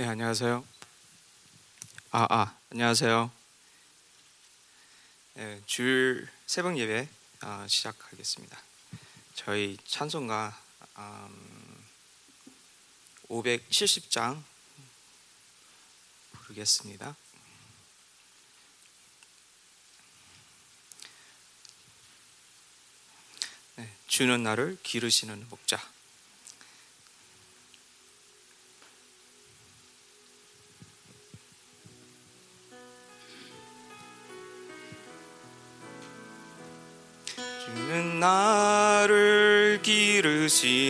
네, 0.00 0.06
안녕하세요. 0.06 0.64
아, 2.12 2.26
아, 2.30 2.56
안녕하세요. 2.70 3.30
네, 5.34 5.60
주일 5.66 6.26
새벽 6.46 6.78
예배 6.78 7.06
아, 7.40 7.66
시작하겠습니다. 7.68 8.58
저희 9.34 9.76
찬송가 9.84 10.58
음, 10.96 11.84
570장 13.28 14.42
부르겠습니다. 16.32 17.14
네, 23.76 23.94
주는 24.06 24.42
나를 24.42 24.78
기르시는 24.82 25.46
목자. 25.50 25.99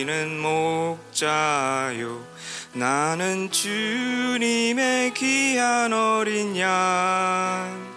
기르시는 0.01 0.39
목자요. 0.39 2.25
나는 2.73 3.51
주님의 3.51 5.13
귀한 5.13 5.93
어린 5.93 6.57
양. 6.57 7.91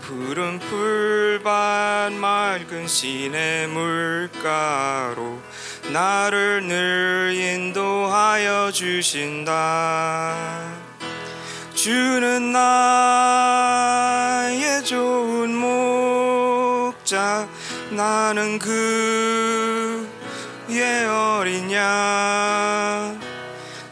푸른 0.00 0.58
풀밭 0.58 2.12
맑은 2.12 2.86
시내 2.86 3.66
물가로 3.66 5.38
나를 5.92 6.62
늘 6.66 7.34
인도하여 7.34 8.70
주신다. 8.72 10.34
주는 11.74 12.52
나의 12.52 13.74
좋은 14.84 15.54
목자. 15.54 17.46
나는 17.90 18.58
그의 18.58 21.06
어린 21.06 21.72
양 21.72 23.20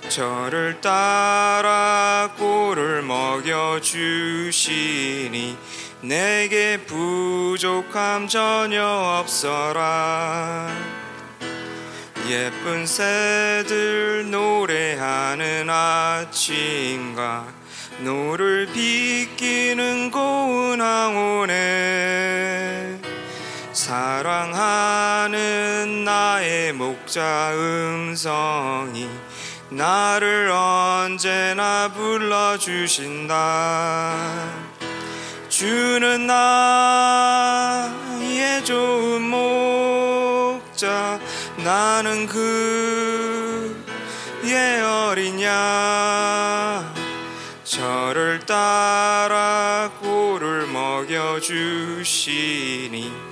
철을 0.09 0.81
따라 0.81 2.31
꼴을 2.39 3.03
먹여 3.03 3.81
주시니 3.81 5.57
내게 6.03 6.77
부족함 6.85 8.29
전혀 8.29 8.85
없어라. 8.85 10.69
예쁜 12.29 12.87
새들 12.87 14.31
노래하는 14.31 15.69
아침과 15.69 17.47
노을 18.01 18.67
비끼는 18.73 20.11
고운 20.11 20.81
황혼에 20.81 21.55
사랑하는 23.85 25.35
나의 26.05 26.73
목자 26.73 27.53
음성이 27.53 29.07
나를 29.69 30.51
언제나 30.51 31.93
불러주신다. 31.93 33.37
주는 35.51 36.27
나의 36.27 36.65
좋은 38.65 39.21
목자 39.21 40.71
나는 41.63 42.27
그의 42.27 43.75
어린 44.81 45.43
양 45.43 46.95
저를 47.65 48.47
따라 48.47 49.91
꼴을 50.01 50.69
먹여 50.69 51.39
주시니 51.39 53.24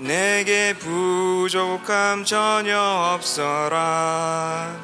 내게 0.00 0.72
부족함 0.78 2.24
전혀 2.24 2.80
없어라. 3.14 4.74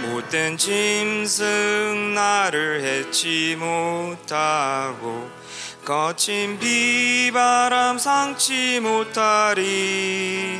못된 0.00 0.56
짐승 0.56 2.14
나를 2.14 2.82
해치 2.82 3.56
못하고 3.58 5.28
거친 5.84 6.58
비바람 6.58 7.98
상치 7.98 8.80
못하리. 8.80 10.58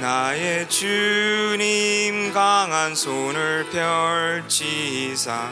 나의 0.00 0.68
주님 0.68 2.32
강한 2.32 2.94
손을 2.94 3.68
펼치사 3.70 5.50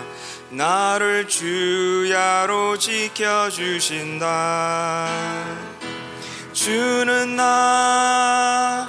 나를 0.50 1.26
주야로 1.26 2.78
지켜주신다 2.78 4.28
주는 6.58 7.36
나의 7.36 8.88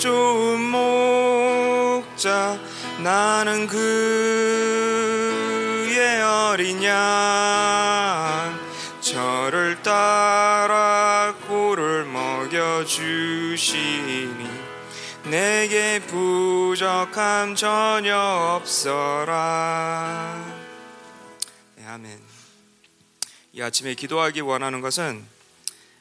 좋은 0.00 0.58
목자 0.58 2.58
나는 3.02 3.66
그의 3.66 3.82
어린 6.22 6.82
양. 6.82 8.58
저를 9.02 9.82
따라 9.82 11.34
꼴을 11.46 12.06
먹여 12.06 12.86
주시니 12.86 14.48
내게 15.24 16.00
부족함 16.06 17.54
전혀 17.54 18.16
없어라. 18.16 19.36
네, 21.76 21.86
아멘. 21.86 22.18
이 23.52 23.60
아침에 23.60 23.94
기도하기 23.94 24.40
원하는 24.40 24.80
것은 24.80 25.22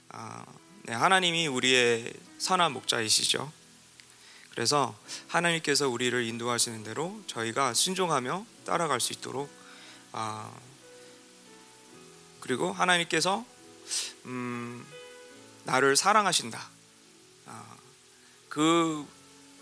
아, 0.09 0.45
네, 0.87 0.93
하나님이 0.93 1.47
우리의 1.47 2.13
선한 2.37 2.71
목자이시죠 2.71 3.51
그래서 4.51 4.97
하나님께서 5.27 5.89
우리를 5.89 6.23
인도하시는 6.23 6.85
대로 6.85 7.21
저희가 7.27 7.73
순종하며 7.73 8.45
따라갈 8.65 9.01
수 9.01 9.11
있도록 9.11 9.49
아, 10.13 10.49
그리고 12.39 12.71
하나님께서 12.71 13.45
음, 14.27 14.85
나를 15.65 15.97
사랑하신다. 15.97 16.69
아, 17.47 17.75
그, 18.47 19.05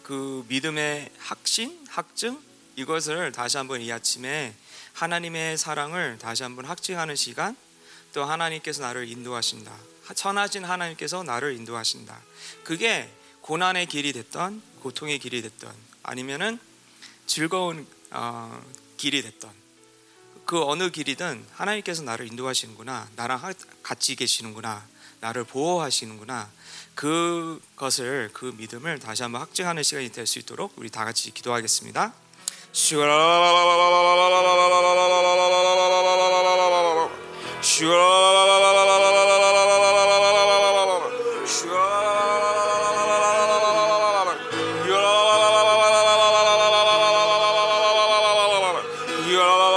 그 0.03 0.45
믿음의 0.47 1.09
확신, 1.17 1.87
확증 1.89 2.39
이것을 2.75 3.31
다시 3.31 3.57
한번 3.57 3.81
이 3.81 3.91
아침에 3.91 4.53
하나님의 4.93 5.57
사랑을 5.57 6.19
다시 6.19 6.43
한번 6.43 6.65
확증하는 6.65 7.15
시간, 7.15 7.57
또 8.13 8.23
하나님께서 8.23 8.83
나를 8.83 9.09
인도하신다. 9.09 9.94
선하신 10.13 10.65
하나님께서 10.65 11.23
나를 11.23 11.55
인도하신다. 11.55 12.19
그게 12.63 13.09
고난의 13.41 13.87
길이 13.87 14.13
됐던, 14.13 14.61
고통의 14.81 15.19
길이 15.19 15.41
됐던, 15.41 15.73
아니면은 16.03 16.59
즐거운 17.25 17.87
어, 18.11 18.61
길이 18.97 19.21
됐던, 19.21 19.51
그 20.45 20.63
어느 20.63 20.91
길이든 20.91 21.45
하나님께서 21.53 22.03
나를 22.03 22.27
인도하시는구나, 22.27 23.09
나랑 23.15 23.53
같이 23.81 24.15
계시는구나, 24.15 24.85
나를 25.19 25.43
보호하시는구나. 25.43 26.49
그것을 26.93 28.29
그 28.31 28.53
믿음을 28.57 28.99
다시 28.99 29.23
한번 29.23 29.41
확증하는 29.41 29.83
시간이 29.83 30.11
될 30.11 30.27
수 30.27 30.39
있도록 30.39 30.73
우리 30.77 30.89
다 30.89 31.03
같이 31.03 31.31
기도하겠습니다. 31.31 32.13
슈라 37.61 38.84
you. 49.27 49.74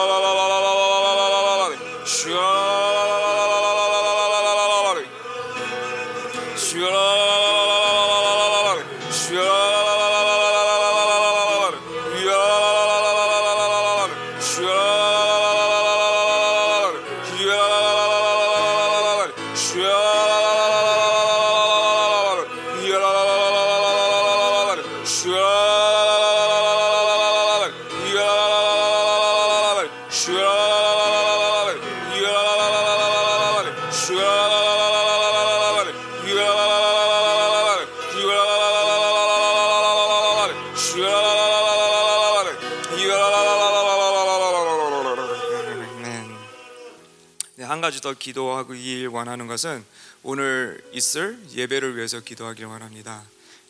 한 47.99 48.01
가지 48.01 48.03
더 48.03 48.15
기도하길 48.15 49.09
원하는 49.09 49.49
것은 49.49 49.85
오늘 50.23 50.81
있을 50.93 51.39
예배를 51.51 51.97
위해서 51.97 52.21
기도하길 52.21 52.67
원합니다. 52.67 53.25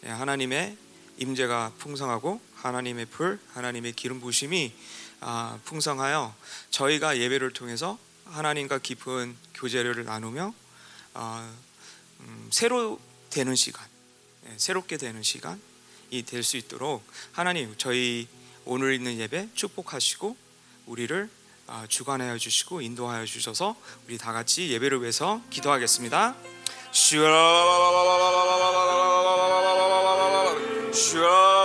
예, 0.04 0.10
하나님의 0.10 0.76
임재가 1.16 1.72
풍성하고 1.78 2.38
하나님의 2.56 3.06
불, 3.06 3.40
하나님의 3.54 3.94
기름 3.94 4.20
부심이 4.20 4.74
아, 5.20 5.58
풍성하여 5.64 6.34
저희가 6.70 7.18
예배를 7.18 7.52
통해서 7.54 7.98
하나님과 8.26 8.78
깊은 8.78 9.34
교제를 9.54 10.04
나누며 10.04 10.52
아, 11.14 11.50
음, 12.20 12.48
새로 12.52 13.00
되는 13.30 13.54
시간, 13.54 13.86
예, 14.46 14.54
새롭게 14.58 14.98
되는 14.98 15.22
시간이 15.22 16.22
될 16.26 16.42
수 16.42 16.58
있도록 16.58 17.02
하나님 17.32 17.74
저희 17.78 18.28
오늘 18.66 18.92
있는 18.92 19.18
예배 19.18 19.50
축복하시고 19.54 20.36
우리를 20.86 21.30
아, 21.30 21.37
주관하여 21.88 22.38
주시고 22.38 22.80
인도하여 22.80 23.24
주셔서 23.24 23.76
우리 24.06 24.18
다 24.18 24.32
같이 24.32 24.70
예배를 24.70 25.00
위해서 25.02 25.40
기도하겠습니다. 25.50 26.34
아멘. 30.92 31.57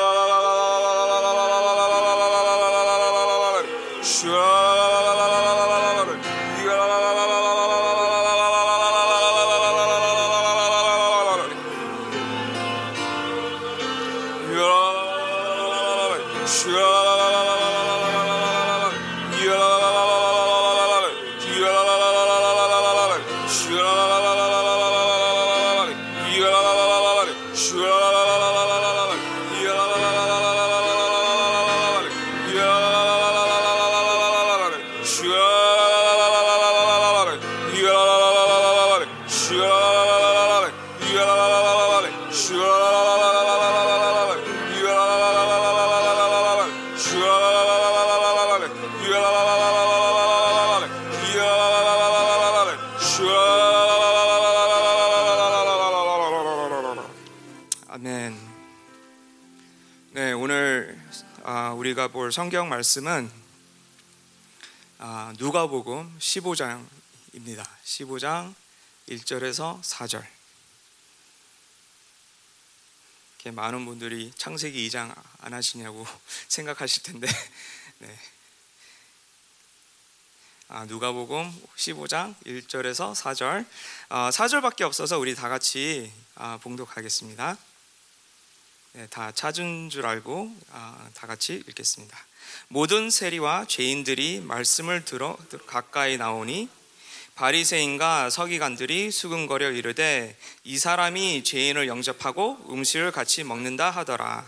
우리가 62.04 62.08
볼 62.10 62.34
성경 62.34 62.68
말씀은 62.68 63.32
아, 64.98 65.34
누가복음 65.38 66.18
15장입니다. 66.20 67.66
15장 67.86 68.54
1절에서 69.08 69.82
4절. 69.82 70.26
이렇게 73.36 73.52
많은 73.52 73.86
분들이 73.86 74.34
창세기 74.36 74.90
2장 74.90 75.16
안 75.40 75.54
하시냐고 75.54 76.06
생각하실 76.50 77.04
텐데, 77.04 77.28
네. 78.00 78.20
아, 80.68 80.86
누가복음 80.86 81.54
15장 81.78 82.36
1절에서 82.44 83.16
4절. 83.16 83.66
아, 84.10 84.30
4절밖에 84.30 84.82
없어서 84.82 85.20
우리 85.20 85.36
다 85.36 85.48
같이 85.48 86.12
아, 86.36 86.58
봉독하겠습니다. 86.62 87.58
네, 88.96 89.08
다 89.10 89.32
찾은 89.32 89.90
줄 89.90 90.06
알고 90.06 90.56
아, 90.72 91.10
다 91.16 91.26
같이 91.26 91.64
읽겠습니다. 91.68 92.16
모든 92.68 93.10
세리와 93.10 93.66
죄인들이 93.66 94.42
말씀을 94.42 95.04
들어 95.04 95.36
가까이 95.66 96.18
나오니 96.18 96.70
바리새인과 97.34 98.30
서기관들이 98.30 99.10
수근거려 99.10 99.72
이르되 99.72 100.38
이 100.64 100.78
사람이 100.78 101.44
죄인을 101.44 101.88
영접하고 101.88 102.68
음식을 102.70 103.12
같이 103.12 103.44
먹는다 103.44 103.90
하더라. 103.90 104.46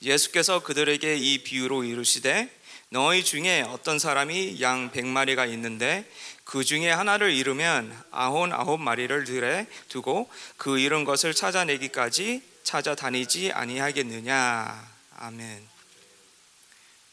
예수께서 0.00 0.62
그들에게 0.62 1.16
이 1.16 1.42
비유로 1.42 1.82
이르시되 1.82 2.56
너희 2.88 3.24
중에 3.24 3.62
어떤 3.62 3.98
사람이 3.98 4.62
양 4.62 4.92
백마리가 4.92 5.46
있는데 5.46 6.08
그 6.44 6.62
중에 6.62 6.88
하나를 6.88 7.32
잃으면 7.32 8.00
아흔 8.12 8.52
아홉 8.52 8.80
마리를 8.80 9.24
들에 9.24 9.66
두고 9.88 10.30
그 10.56 10.78
잃은 10.78 11.02
것을 11.02 11.34
찾아내기까지 11.34 12.51
찾아다니지 12.62 13.52
아니하겠느냐. 13.52 14.90
아멘. 15.16 15.68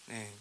네. 0.05 0.33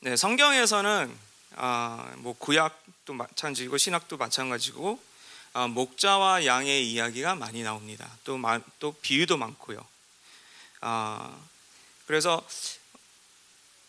네, 0.00 0.16
성경에서는 0.16 1.18
아, 1.56 2.12
뭐 2.18 2.34
구약도 2.38 3.14
마찬가지고 3.14 3.78
신학도 3.78 4.16
마찬가지고 4.16 5.00
아, 5.52 5.66
목자와 5.68 6.44
양의 6.44 6.90
이야기가 6.90 7.34
많이 7.34 7.62
나옵니다. 7.62 8.10
또, 8.24 8.36
마, 8.36 8.60
또 8.78 8.92
비유도 8.92 9.36
많고요. 9.38 9.84
아, 10.82 11.34
그래서 12.06 12.46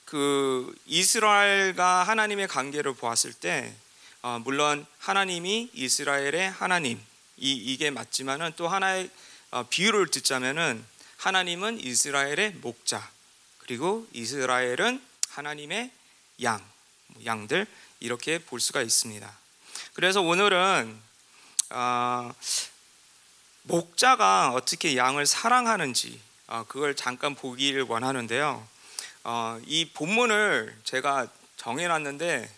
그 0.05 0.73
이스라엘과 0.85 2.03
하나님의 2.03 2.47
관계를 2.47 2.93
보았을 2.93 3.33
때 3.33 3.75
어, 4.21 4.39
물론 4.43 4.85
하나님이 4.99 5.69
이스라엘의 5.73 6.49
하나님 6.49 6.97
이, 7.35 7.51
이게 7.51 7.91
맞지만은 7.91 8.53
또 8.55 8.67
하나의 8.67 9.05
어, 9.05 9.09
비유를 9.69 10.11
듣자면은 10.11 10.85
하나님은 11.17 11.79
이스라엘의 11.79 12.55
목자 12.61 13.09
그리고 13.59 14.07
이스라엘은 14.13 15.01
하나님의 15.29 15.91
양 16.43 16.63
양들 17.25 17.65
이렇게 17.99 18.39
볼 18.39 18.59
수가 18.59 18.81
있습니다. 18.81 19.37
그래서 19.93 20.21
오늘은 20.21 21.01
어, 21.69 22.33
목자가 23.63 24.51
어떻게 24.51 24.95
양을 24.95 25.25
사랑하는지 25.25 26.21
어, 26.47 26.63
그걸 26.67 26.95
잠깐 26.95 27.35
보기를 27.35 27.83
원하는데요. 27.83 28.67
어, 29.23 29.59
이 29.65 29.89
본문을 29.93 30.79
제가 30.83 31.27
정해놨는데 31.57 32.49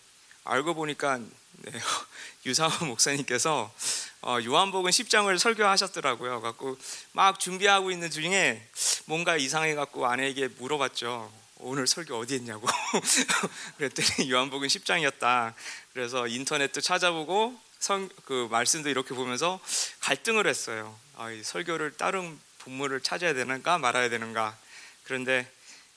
알고 0.44 0.76
보니까 0.76 1.18
네, 1.18 1.72
유사원 2.46 2.88
목사님께서 2.88 3.74
어, 4.22 4.38
요한복음 4.44 4.92
10장을 4.92 5.38
설교하셨더라고요. 5.38 6.42
갖고 6.42 6.78
막 7.14 7.40
준비하고 7.40 7.90
있는 7.90 8.12
중에 8.12 8.62
뭔가 9.06 9.38
이상해 9.38 9.76
갖고 9.76 10.08
아내에게 10.08 10.50
물어봤죠. 10.58 11.32
오늘 11.60 11.88
설교 11.88 12.18
어디 12.18 12.36
했냐고. 12.36 12.68
그랬더니 13.78 14.30
요한복음 14.30 14.68
10장이었다. 14.68 15.54
그래서 15.94 16.28
인터넷도 16.28 16.82
찾아보고 16.82 17.58
성, 17.80 18.10
그 18.26 18.50
말씀도 18.52 18.90
이렇게 18.90 19.16
보면서 19.16 19.62
갈등을 20.02 20.48
했어요. 20.48 21.00
아, 21.16 21.32
이 21.32 21.42
설교를 21.42 21.96
다른 21.96 22.38
본문을 22.60 23.00
찾아야 23.02 23.34
되는가 23.34 23.78
말아야 23.78 24.10
되는가. 24.10 24.58
그런데 25.04 25.50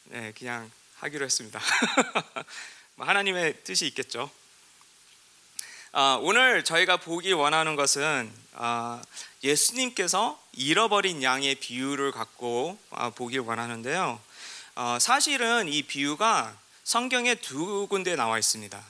네, 0.05 0.33
그냥 0.39 0.71
하기로 0.99 1.25
했습니다. 1.25 1.61
뭐 2.95 3.05
하나님의 3.07 3.65
뜻이 3.65 3.87
있겠죠. 3.89 4.31
아, 5.95 6.19
오늘 6.23 6.65
저희가 6.65 6.97
보기 6.97 7.33
원하는 7.33 7.77
것은 7.77 8.33
아, 8.55 9.03
예수님께서 9.45 10.41
잃어버린 10.53 11.23
양의 11.23 11.57
비유를 11.57 12.13
갖고 12.13 12.79
아, 12.91 13.11
보길 13.11 13.41
원하는데요. 13.41 14.21
아, 14.75 14.99
사실은 14.99 15.69
이 15.69 15.83
비유가 15.83 16.57
성경에 16.85 17.35
두 17.35 17.87
군데 17.89 18.17
나와 18.17 18.39
있습니다. 18.39 18.83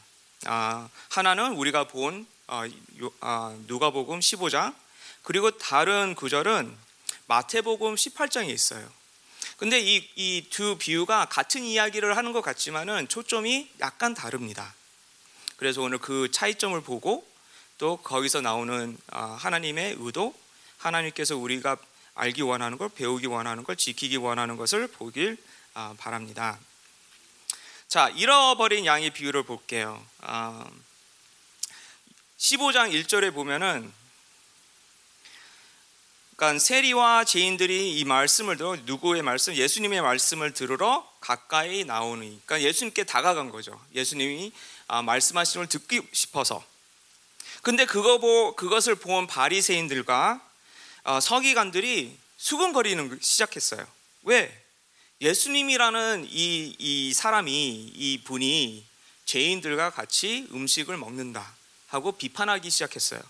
아, 0.46 0.88
하나는 1.08 1.52
우리가 1.54 1.88
본 1.88 2.26
아, 2.46 2.68
아, 3.20 3.56
누가복음 3.66 4.20
15장 4.20 4.74
그리고 5.22 5.50
다른 5.52 6.14
구절은 6.14 6.76
마태복음 7.26 7.96
18장에 7.96 8.48
있어요. 8.50 8.88
근데 9.56 9.80
이 9.80 10.08
이 10.16 10.48
두 10.50 10.76
비유가 10.78 11.24
같은 11.24 11.64
이야기를 11.64 12.16
하는 12.16 12.32
것 12.32 12.42
같지만은 12.42 13.08
초점이 13.08 13.70
약간 13.80 14.14
다릅니다. 14.14 14.74
그래서 15.62 15.80
오늘 15.80 15.98
그 15.98 16.28
차이점을 16.28 16.80
보고 16.80 17.24
또 17.78 17.96
거기서 17.98 18.40
나오는 18.40 18.98
하나님의 19.06 19.94
의도, 20.00 20.34
하나님께서 20.78 21.36
우리가 21.36 21.76
알기 22.16 22.42
원하는 22.42 22.78
걸 22.78 22.88
배우기 22.88 23.28
원하는 23.28 23.62
걸 23.62 23.76
지키기 23.76 24.16
원하는 24.16 24.56
것을 24.56 24.88
보길 24.88 25.36
바랍니다. 25.98 26.58
자, 27.86 28.08
잃어버린 28.08 28.86
양의 28.86 29.10
비유를 29.10 29.44
볼게요. 29.44 30.04
15장 32.38 32.92
1절에 32.92 33.32
보면은 33.32 33.92
그러니까 36.34 36.58
세리와 36.58 37.24
죄인들이 37.24 38.00
이 38.00 38.04
말씀을 38.04 38.56
들어 38.56 38.74
누구의 38.84 39.22
말씀? 39.22 39.54
예수님의 39.54 40.00
말씀을 40.00 40.54
들으러 40.54 41.08
가까이 41.20 41.84
나오니. 41.84 42.40
그러니까 42.44 42.62
예수님께 42.62 43.04
다가간 43.04 43.50
거죠. 43.50 43.80
예수님이 43.94 44.50
아, 44.81 44.81
말씀하시는 45.00 45.64
걸 45.64 45.68
듣기 45.68 46.06
싶어서 46.12 46.62
근데 47.62 47.86
그거 47.86 48.18
보 48.18 48.54
그것을 48.56 48.96
본 48.96 49.26
바리새인들과 49.26 50.40
어, 51.04 51.20
서기관들이 51.20 52.18
수근거리는 52.36 53.18
시작했어요. 53.22 53.86
왜? 54.24 54.62
예수님이라는 55.20 56.26
이, 56.28 56.76
이 56.78 57.14
사람이 57.14 57.92
이 57.94 58.20
분이 58.24 58.84
죄인들과 59.24 59.90
같이 59.90 60.48
음식을 60.52 60.96
먹는다 60.96 61.54
하고 61.86 62.12
비판하기 62.12 62.68
시작했어요. 62.68 63.20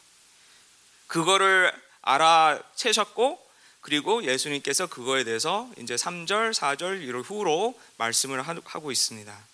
그거를 1.06 1.72
알아채셨고 2.00 3.38
그리고 3.82 4.24
예수님께서 4.24 4.86
그거에 4.86 5.24
대해서 5.24 5.70
이제 5.78 5.94
3절, 5.96 6.54
4절 6.54 7.02
이런 7.02 7.22
후로 7.22 7.78
말씀을 7.98 8.40
하고 8.42 8.90
있습니다. 8.90 9.51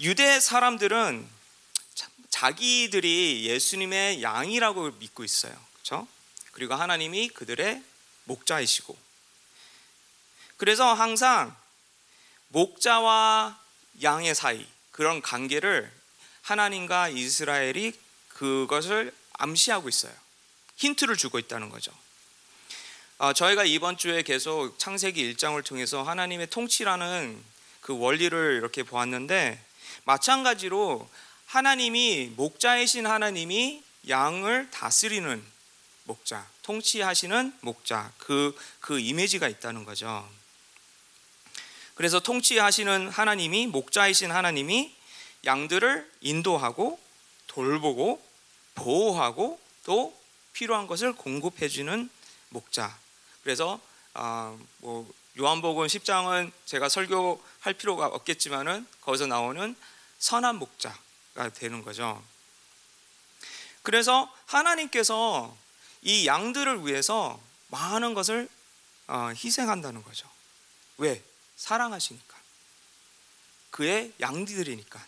유대 0.00 0.40
사람들은 0.40 1.28
자기들이 2.30 3.44
예수님의 3.46 4.22
양이라고 4.22 4.92
믿고 4.92 5.22
있어요. 5.22 5.54
그렇죠? 5.74 6.08
그리고 6.52 6.74
하나님이 6.74 7.28
그들의 7.28 7.82
목자이시고 8.24 8.96
그래서 10.56 10.94
항상 10.94 11.54
목자와 12.48 13.60
양의 14.02 14.34
사이 14.34 14.66
그런 14.90 15.20
관계를 15.22 15.90
하나님과 16.42 17.08
이스라엘이 17.08 17.92
그것을 18.28 19.12
암시하고 19.34 19.88
있어요. 19.88 20.12
힌트를 20.76 21.16
주고 21.16 21.38
있다는 21.38 21.68
거죠. 21.68 21.92
어, 23.18 23.32
저희가 23.32 23.64
이번 23.64 23.96
주에 23.96 24.22
계속 24.22 24.78
창세기 24.78 25.34
1장을 25.34 25.64
통해서 25.64 26.02
하나님의 26.02 26.48
통치라는 26.48 27.42
그 27.80 27.96
원리를 27.96 28.56
이렇게 28.56 28.82
보았는데 28.82 29.62
마찬가지로 30.04 31.08
하나님이 31.46 32.32
목자이신 32.36 33.06
하나님이 33.06 33.82
양을 34.08 34.70
다스리는 34.70 35.44
목자, 36.04 36.48
통치하시는 36.62 37.54
목자 37.60 38.12
그그 38.18 38.58
그 38.80 38.98
이미지가 38.98 39.48
있다는 39.48 39.84
거죠. 39.84 40.28
그래서 41.94 42.20
통치하시는 42.20 43.08
하나님이 43.08 43.66
목자이신 43.66 44.30
하나님이 44.30 44.94
양들을 45.44 46.10
인도하고 46.20 46.98
돌보고 47.46 48.22
보호하고 48.74 49.60
또 49.84 50.16
필요한 50.52 50.86
것을 50.86 51.12
공급해 51.12 51.68
주는 51.68 52.08
목자. 52.48 52.96
그래서 53.42 53.80
아, 54.14 54.56
뭐 54.78 55.10
요한복음 55.38 55.86
10장은 55.86 56.52
제가 56.66 56.88
설교할 56.88 57.74
필요가 57.78 58.06
없겠지만은 58.06 58.86
거기서 59.00 59.26
나오는 59.26 59.74
선한 60.18 60.56
목자가 60.56 61.48
되는 61.54 61.82
거죠. 61.82 62.22
그래서 63.82 64.32
하나님께서 64.46 65.56
이 66.02 66.26
양들을 66.26 66.86
위해서 66.86 67.40
많은 67.68 68.14
것을 68.14 68.48
어, 69.08 69.30
희생한다는 69.34 70.02
거죠. 70.02 70.28
왜? 70.98 71.22
사랑하시니까. 71.56 72.36
그의 73.70 74.12
양들이니까. 74.20 75.04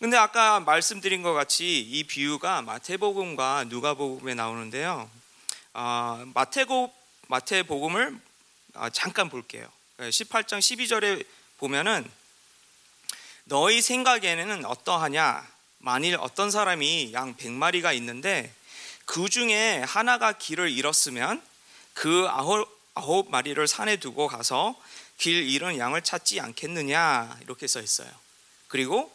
근데 0.00 0.16
아까 0.16 0.58
말씀드린 0.60 1.22
것 1.22 1.32
같이 1.32 1.80
이 1.80 2.04
비유가 2.04 2.62
마태복음과 2.62 3.64
누가복음에 3.68 4.34
나오는데요. 4.34 5.10
어, 5.74 6.24
마태고 6.34 7.01
마태복음을 7.32 8.20
어, 8.74 8.88
잠깐 8.90 9.30
볼게요. 9.30 9.66
18장 9.96 10.58
12절에 10.58 11.24
보면은 11.56 12.06
너희 13.44 13.80
생각에는 13.80 14.66
어떠하냐? 14.66 15.50
만일 15.78 16.16
어떤 16.20 16.50
사람이 16.50 17.14
양 17.14 17.34
100마리가 17.34 17.96
있는데 17.96 18.52
그 19.06 19.30
중에 19.30 19.78
하나가 19.78 20.32
길을 20.32 20.70
잃었으면 20.70 21.42
그 21.94 22.26
아홉, 22.28 22.68
아홉 22.94 23.30
마리를 23.30 23.66
산에 23.66 23.96
두고 23.96 24.28
가서 24.28 24.78
길 25.16 25.48
잃은 25.48 25.78
양을 25.78 26.02
찾지 26.02 26.38
않겠느냐 26.38 27.38
이렇게 27.40 27.66
써 27.66 27.80
있어요. 27.80 28.10
그리고 28.68 29.10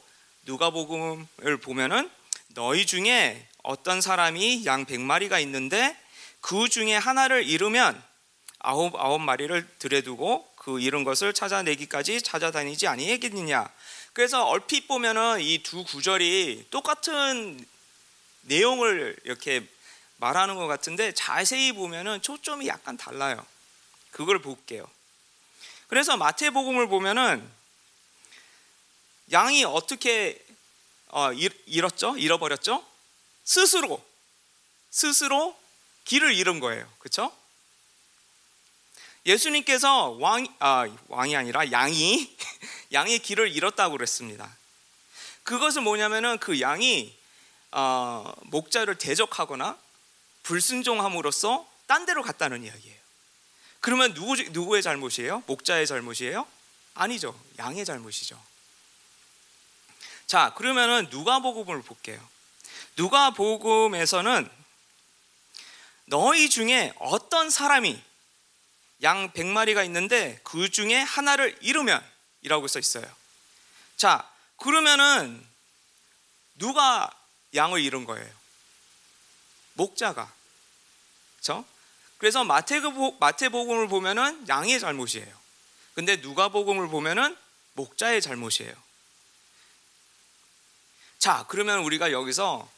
누가복음을 0.47 1.57
보면은 1.61 2.09
너희 2.49 2.87
중에 2.87 3.47
어떤 3.61 4.01
사람이 4.01 4.65
양 4.65 4.85
100마리가 4.85 5.39
있는데 5.43 5.95
그 6.41 6.69
중에 6.69 6.95
하나를 6.95 7.47
잃으면 7.47 8.06
아홉 8.59 8.95
아홉 8.95 9.19
마리를 9.21 9.67
들여두고 9.79 10.53
그 10.55 10.79
잃은 10.79 11.03
것을 11.03 11.33
찾아내기까지 11.33 12.21
찾아다니지 12.21 12.87
아니겠느냐. 12.87 13.71
그래서 14.13 14.45
얼핏 14.45 14.87
보면은 14.87 15.41
이 15.41 15.61
두 15.63 15.83
구절이 15.83 16.67
똑같은 16.71 17.63
내용을 18.41 19.15
이렇게 19.23 19.67
말하는 20.17 20.55
것 20.55 20.67
같은데 20.67 21.13
자세히 21.13 21.71
보면은 21.71 22.21
초점이 22.21 22.67
약간 22.67 22.97
달라요. 22.97 23.45
그걸 24.11 24.39
볼게요. 24.39 24.89
그래서 25.87 26.17
마태복음을 26.17 26.87
보면은 26.87 27.47
양이 29.31 29.63
어떻게 29.63 30.43
어, 31.09 31.31
잃었죠? 31.65 32.17
잃어버렸죠? 32.17 32.83
스스로 33.43 34.03
스스로 34.89 35.57
길을 36.05 36.33
잃은 36.33 36.59
거예요. 36.59 36.91
그렇죠? 36.99 37.31
예수님께서 39.27 40.11
왕 40.21 40.47
아, 40.59 40.87
왕이 41.09 41.35
아니라 41.35 41.69
양이 41.71 42.35
양의 42.93 43.19
길을 43.19 43.53
잃었다고 43.53 43.97
그랬습니다. 43.97 44.55
그것은 45.43 45.83
뭐냐면은 45.83 46.37
그 46.39 46.61
양이 46.61 47.15
어, 47.71 48.33
목자를 48.43 48.97
대적하거나 48.97 49.77
불순종함으로써 50.43 51.67
딴 51.87 52.05
데로 52.05 52.23
갔다는 52.23 52.63
이야기예요. 52.63 52.97
그러면 53.81 54.13
누구 54.13 54.35
누구의 54.35 54.81
잘못이에요? 54.81 55.43
목자의 55.45 55.85
잘못이에요? 55.85 56.47
아니죠. 56.93 57.37
양의 57.59 57.83
잘못이죠. 57.83 58.41
자, 60.25 60.53
그러면은 60.55 61.07
누가복음을 61.09 61.81
볼게요. 61.81 62.25
누가복음에서는 62.95 64.49
너희 66.05 66.49
중에 66.49 66.93
어떤 66.99 67.49
사람이 67.49 68.06
양 69.03 69.31
100마리가 69.31 69.85
있는데 69.85 70.39
그 70.43 70.69
중에 70.69 70.95
하나를 70.95 71.57
잃으면 71.61 72.03
이라고 72.41 72.67
써 72.67 72.79
있어요. 72.79 73.05
자, 73.95 74.29
그러면은 74.57 75.45
누가 76.55 77.09
양을 77.53 77.81
잃은 77.81 78.05
거예요? 78.05 78.29
목자가. 79.73 80.31
그렇죠? 81.35 81.65
그래서 82.17 82.43
마태복음을 82.43 83.87
보면은 83.87 84.47
양의 84.47 84.79
잘못이에요. 84.79 85.37
근데 85.93 86.15
누가복음을 86.17 86.87
보면은 86.87 87.35
목자의 87.73 88.21
잘못이에요. 88.21 88.73
자, 91.19 91.45
그러면 91.47 91.79
우리가 91.79 92.11
여기서 92.11 92.69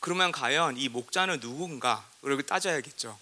그러면 0.00 0.32
과연 0.32 0.76
이 0.76 0.88
목자는 0.88 1.40
누군가 1.40 2.06
이렇게 2.22 2.42
따져야겠죠. 2.42 3.18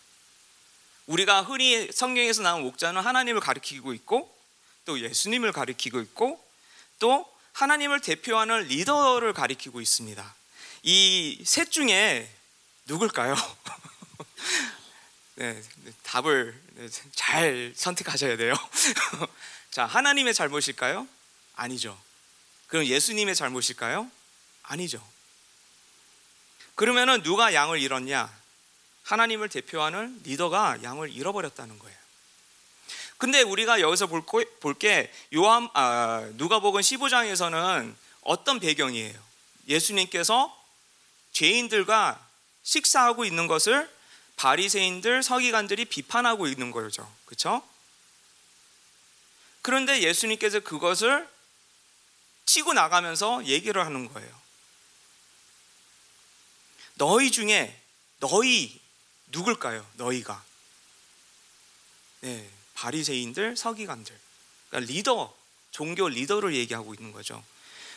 우리가 1.06 1.42
흔히 1.42 1.90
성경에서 1.92 2.42
나온 2.42 2.62
목자는 2.62 3.00
하나님을 3.02 3.40
가리키고 3.40 3.92
있고 3.94 4.34
또 4.84 5.00
예수님을 5.00 5.52
가리키고 5.52 6.00
있고 6.00 6.42
또 6.98 7.30
하나님을 7.52 8.00
대표하는 8.00 8.64
리더를 8.64 9.32
가리키고 9.32 9.80
있습니다. 9.80 10.34
이 10.82 11.42
셋 11.44 11.70
중에 11.70 12.30
누굴까요? 12.86 13.34
네, 15.36 15.60
답을 16.04 16.60
잘 17.14 17.72
선택하셔야 17.76 18.36
돼요. 18.36 18.54
자, 19.70 19.84
하나님의 19.86 20.34
잘못일까요? 20.34 21.06
아니죠. 21.56 21.98
그럼 22.68 22.86
예수님의 22.86 23.34
잘못일까요? 23.34 24.10
아니죠. 24.62 25.06
그러면은 26.74 27.22
누가 27.22 27.54
양을 27.54 27.80
잃었냐? 27.80 28.32
하나님을 29.06 29.48
대표하는 29.48 30.20
리더가 30.24 30.82
양을 30.82 31.12
잃어버렸다는 31.12 31.78
거예요. 31.78 31.96
근데 33.18 33.40
우리가 33.40 33.80
여기서 33.80 34.08
볼게 34.08 35.12
요한 35.34 35.68
아, 35.74 36.28
누가복음 36.34 36.80
15장에서는 36.80 37.94
어떤 38.22 38.60
배경이에요? 38.60 39.18
예수님께서 39.68 40.54
죄인들과 41.32 42.20
식사하고 42.64 43.24
있는 43.24 43.46
것을 43.46 43.88
바리새인들 44.34 45.22
서기관들이 45.22 45.84
비판하고 45.84 46.48
있는 46.48 46.72
거죠. 46.72 47.10
그렇죠? 47.26 47.62
그런데 49.62 50.02
예수님께서 50.02 50.60
그것을 50.60 51.28
치고 52.44 52.72
나가면서 52.72 53.46
얘기를 53.46 53.84
하는 53.84 54.12
거예요. 54.12 54.28
너희 56.94 57.30
중에 57.30 57.80
너희 58.18 58.85
누굴까요? 59.28 59.86
너희가 59.94 60.42
네, 62.20 62.48
바리새인들, 62.74 63.56
서기관들, 63.56 64.18
그러니까 64.70 64.92
리더, 64.92 65.34
종교 65.70 66.08
리더를 66.08 66.54
얘기하고 66.54 66.94
있는 66.94 67.12
거죠. 67.12 67.44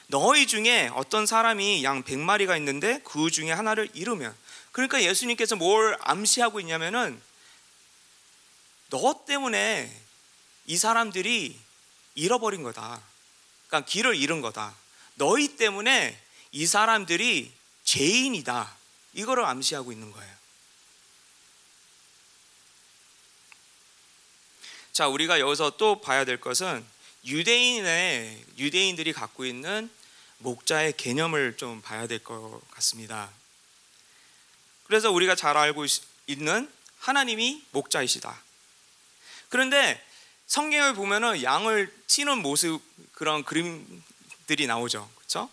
너희 0.08 0.48
중에 0.48 0.90
어떤 0.94 1.26
사람이 1.26 1.84
양 1.84 2.04
100마리가 2.04 2.58
있는데 2.58 3.00
그 3.04 3.30
중에 3.30 3.52
하나를 3.52 3.90
잃으면 3.94 4.36
그러니까 4.72 5.02
예수님께서 5.04 5.56
뭘 5.56 5.98
암시하고 6.02 6.60
있냐면은 6.60 7.22
너 8.90 9.24
때문에 9.26 9.96
이 10.66 10.78
사람들이 10.78 11.60
잃어버린 12.16 12.64
거다. 12.64 13.02
그러니까 13.68 13.88
길을 13.88 14.16
잃은 14.16 14.42
거다. 14.42 14.76
너희 15.16 15.56
때문에 15.58 16.20
이 16.52 16.66
사람들이 16.66 17.52
죄인이다. 17.84 18.76
이거를 19.14 19.46
암시하고 19.46 19.92
있는 19.92 20.12
거예요. 20.12 20.39
자, 25.00 25.08
우리가 25.08 25.40
여기서 25.40 25.78
또 25.78 26.02
봐야 26.02 26.26
될 26.26 26.42
것은 26.42 26.86
유대인의 27.24 28.44
유대인들이 28.58 29.14
갖고 29.14 29.46
있는 29.46 29.90
목자의 30.40 30.98
개념을 30.98 31.56
좀 31.56 31.82
봐야 31.82 32.06
될 32.06 32.20
것 32.20 32.60
같습니다. 32.72 33.30
그래서 34.88 35.10
우리가 35.10 35.36
잘 35.36 35.56
알고 35.56 35.86
있는 36.28 36.70
하나님이 36.98 37.64
목자이시다. 37.72 38.42
그런데 39.48 40.06
성경을 40.48 40.96
보면은 40.96 41.44
양을 41.44 41.90
치는 42.08 42.40
모습 42.40 42.82
그런 43.14 43.46
그림들이 43.46 44.68
나오죠. 44.68 45.10
그렇죠? 45.16 45.50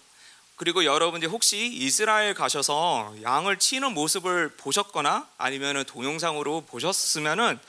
그리고 0.56 0.84
여러분들 0.84 1.28
혹시 1.28 1.68
이스라엘 1.72 2.34
가셔서 2.34 3.14
양을 3.22 3.60
치는 3.60 3.94
모습을 3.94 4.56
보셨거나 4.56 5.28
아니면 5.38 5.84
동영상으로 5.84 6.62
보셨으면은 6.62 7.60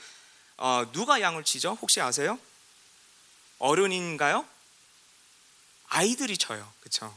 어, 0.58 0.84
누가 0.92 1.20
양을 1.20 1.44
치죠? 1.44 1.78
혹시 1.80 2.00
아세요? 2.00 2.38
어른인가요? 3.58 4.46
아이들이 5.88 6.36
쳐요. 6.36 6.70
그렇죠? 6.80 7.16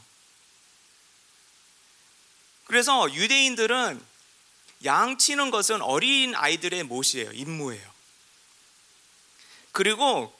그래서 2.64 3.12
유대인들은 3.12 4.04
양 4.84 5.18
치는 5.18 5.50
것은 5.50 5.82
어린 5.82 6.34
아이들의 6.34 6.84
못이에요. 6.84 7.32
임무예요. 7.32 7.92
그리고 9.72 10.36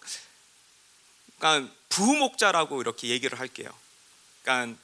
그러니까 1.38 1.72
부목자라고 1.88 2.80
이렇게 2.80 3.08
얘기를 3.08 3.38
할게요. 3.38 3.68
그러니까 4.42 4.80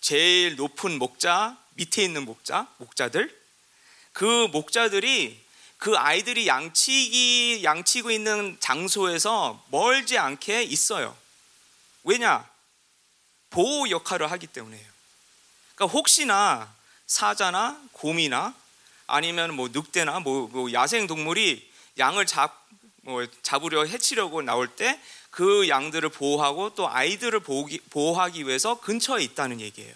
제일 0.00 0.56
높은 0.56 0.98
목자, 0.98 1.58
밑에 1.74 2.02
있는 2.04 2.24
목자, 2.24 2.72
목자들 2.78 3.46
그 4.12 4.46
목자들이 4.48 5.45
그 5.78 5.96
아이들이 5.96 6.46
양치기 6.46 7.62
양치고 7.62 8.10
있는 8.10 8.56
장소에서 8.60 9.64
멀지 9.70 10.18
않게 10.18 10.62
있어요. 10.64 11.16
왜냐? 12.04 12.48
보호 13.50 13.88
역할을 13.90 14.30
하기 14.32 14.46
때문에요. 14.48 14.84
그러니까 15.74 15.96
혹시나 15.96 16.74
사자나 17.06 17.80
곰이나 17.92 18.54
아니면 19.06 19.54
뭐 19.54 19.68
늑대나 19.72 20.20
뭐, 20.20 20.48
뭐 20.48 20.72
야생 20.72 21.06
동물이 21.06 21.70
양을 21.98 22.26
잡, 22.26 22.66
뭐 23.02 23.26
잡으려 23.42 23.84
해치려고 23.84 24.42
나올 24.42 24.68
때 24.68 25.00
그 25.36 25.68
양들을 25.68 26.08
보호하고 26.08 26.74
또 26.74 26.88
아이들을 26.88 27.40
보호기, 27.40 27.80
보호하기 27.90 28.46
위해서 28.46 28.80
근처에 28.80 29.22
있다는 29.22 29.60
얘기예요. 29.60 29.94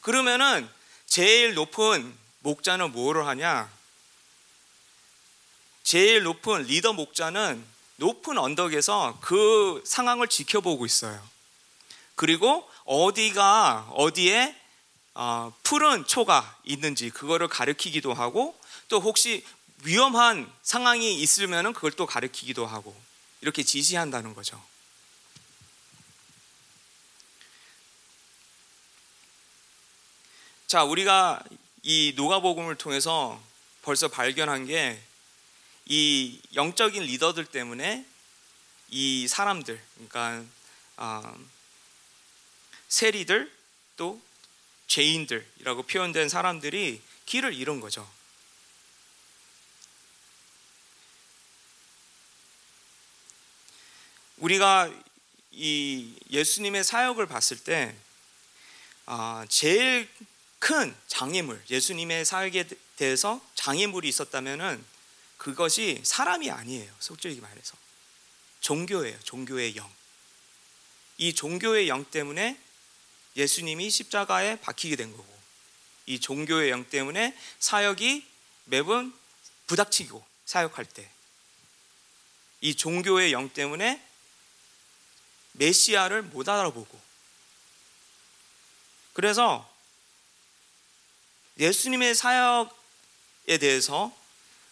그러면은 0.00 0.68
제일 1.06 1.54
높은 1.54 2.12
목자는 2.40 2.90
뭐를 2.90 3.24
하냐? 3.28 3.70
제일 5.88 6.22
높은 6.22 6.64
리더 6.64 6.92
목자는 6.92 7.64
높은 7.96 8.36
언덕에서 8.36 9.16
그 9.22 9.82
상황을 9.86 10.28
지켜보고 10.28 10.84
있어요. 10.84 11.26
그리고 12.14 12.68
어디가 12.84 13.92
어디에 13.94 14.54
어, 15.14 15.50
푸른 15.62 16.06
초가 16.06 16.58
있는지 16.64 17.08
그거를 17.08 17.48
가르키기도 17.48 18.12
하고 18.12 18.54
또 18.88 19.00
혹시 19.00 19.42
위험한 19.84 20.52
상황이 20.60 21.22
있으면 21.22 21.72
그걸 21.72 21.92
또 21.92 22.04
가르키기도 22.04 22.66
하고 22.66 22.94
이렇게 23.40 23.62
지시한다는 23.62 24.34
거죠. 24.34 24.62
자, 30.66 30.84
우리가 30.84 31.42
이 31.82 32.12
노가복음을 32.14 32.74
통해서 32.74 33.40
벌써 33.80 34.08
발견한 34.08 34.66
게 34.66 35.02
이 35.88 36.38
영적인 36.54 37.02
리더들 37.02 37.46
때문에 37.46 38.04
이 38.90 39.26
사람들, 39.26 39.82
그러니까 39.94 40.44
어, 40.98 41.38
세리들 42.88 43.50
또 43.96 44.20
죄인들이라고 44.86 45.84
표현된 45.84 46.28
사람들이 46.28 47.00
길을 47.24 47.54
잃은 47.54 47.80
거죠. 47.80 48.08
우리가 54.36 54.92
이 55.52 56.14
예수님의 56.30 56.84
사역을 56.84 57.26
봤을 57.26 57.58
때 57.58 57.96
아, 59.06 59.46
제일 59.48 60.06
큰 60.58 60.94
장애물, 61.06 61.62
예수님의 61.70 62.26
사역에 62.26 62.68
대해서 62.96 63.40
장애물이 63.54 64.06
있었다면은 64.06 64.84
그것이 65.38 66.00
사람이 66.04 66.50
아니에요. 66.50 66.92
솔직히 67.00 67.40
말해서 67.40 67.76
종교예요. 68.60 69.18
종교의 69.20 69.76
영. 69.76 69.90
이 71.16 71.34
종교의 71.34 71.88
영 71.88 72.04
때문에 72.04 72.60
예수님이 73.36 73.90
십자가에 73.90 74.60
박히게 74.60 74.96
된 74.96 75.16
거고 75.16 75.38
이 76.06 76.20
종교의 76.20 76.70
영 76.70 76.88
때문에 76.88 77.36
사역이 77.58 78.26
매번 78.64 79.16
부닥치고 79.66 80.24
사역할 80.44 80.84
때 80.84 81.18
이 82.60 82.74
종교의 82.74 83.32
영 83.32 83.48
때문에 83.52 84.04
메시아를 85.52 86.22
못 86.22 86.48
알아보고 86.48 87.00
그래서 89.12 89.68
예수님의 91.58 92.14
사역에 92.14 93.58
대해서 93.60 94.16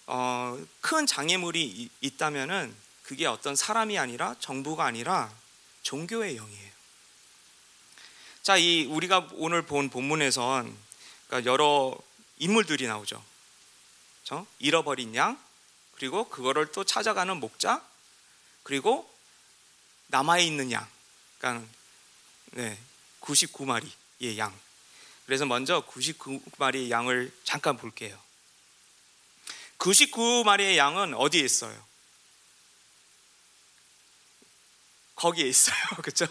어, 0.06 0.58
큰 0.80 1.06
장애물이 1.06 1.90
있다면은 2.00 2.74
그게 3.02 3.26
어떤 3.26 3.54
사람이 3.54 3.98
아니라 3.98 4.34
정부가 4.40 4.84
아니라 4.84 5.32
종교의 5.82 6.36
영이에요. 6.36 6.72
자, 8.42 8.56
이 8.56 8.84
우리가 8.86 9.28
오늘 9.34 9.62
본 9.62 9.90
본문에선 9.90 10.76
그러니까 11.26 11.50
여러 11.50 11.96
인물들이 12.38 12.86
나오죠. 12.86 13.24
그렇죠? 14.22 14.46
잃어버린 14.58 15.14
양, 15.16 15.40
그리고 15.92 16.28
그거를 16.28 16.70
또 16.72 16.84
찾아가는 16.84 17.36
목자, 17.38 17.84
그리고 18.62 19.08
남아 20.08 20.38
있는 20.38 20.70
양, 20.72 20.86
그러니까 21.38 21.66
네, 22.52 22.78
99마리의 23.20 24.38
양. 24.38 24.56
그래서 25.26 25.44
먼저 25.44 25.84
99마리의 25.86 26.90
양을 26.90 27.32
잠깐 27.44 27.76
볼게요. 27.76 28.16
99마리의 29.86 30.76
양은 30.76 31.14
어디에 31.14 31.42
있어요? 31.42 31.86
거기에 35.14 35.46
있어요. 35.46 35.76
그렇죠? 36.02 36.26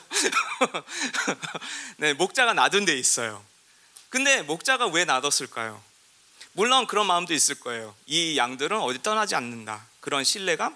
네, 1.98 2.14
목자가 2.14 2.54
놔둔 2.54 2.86
데 2.86 2.98
있어요. 2.98 3.44
근데 4.10 4.42
목자가 4.42 4.88
왜 4.88 5.06
놔뒀을까요? 5.06 5.82
물론 6.54 6.88
그런 6.88 7.08
마음도 7.08 7.34
있을 7.34 7.60
거예요. 7.60 7.96
이 8.06 8.38
양들은 8.38 8.80
어디 8.80 9.02
떠나지 9.02 9.36
않는다. 9.36 9.88
그런 10.00 10.24
신뢰감? 10.24 10.76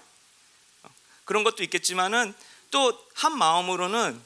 그런 1.24 1.44
것도 1.44 1.62
있겠지만은 1.62 2.34
또 2.70 3.10
한 3.20 3.36
마음으로는 3.36 4.18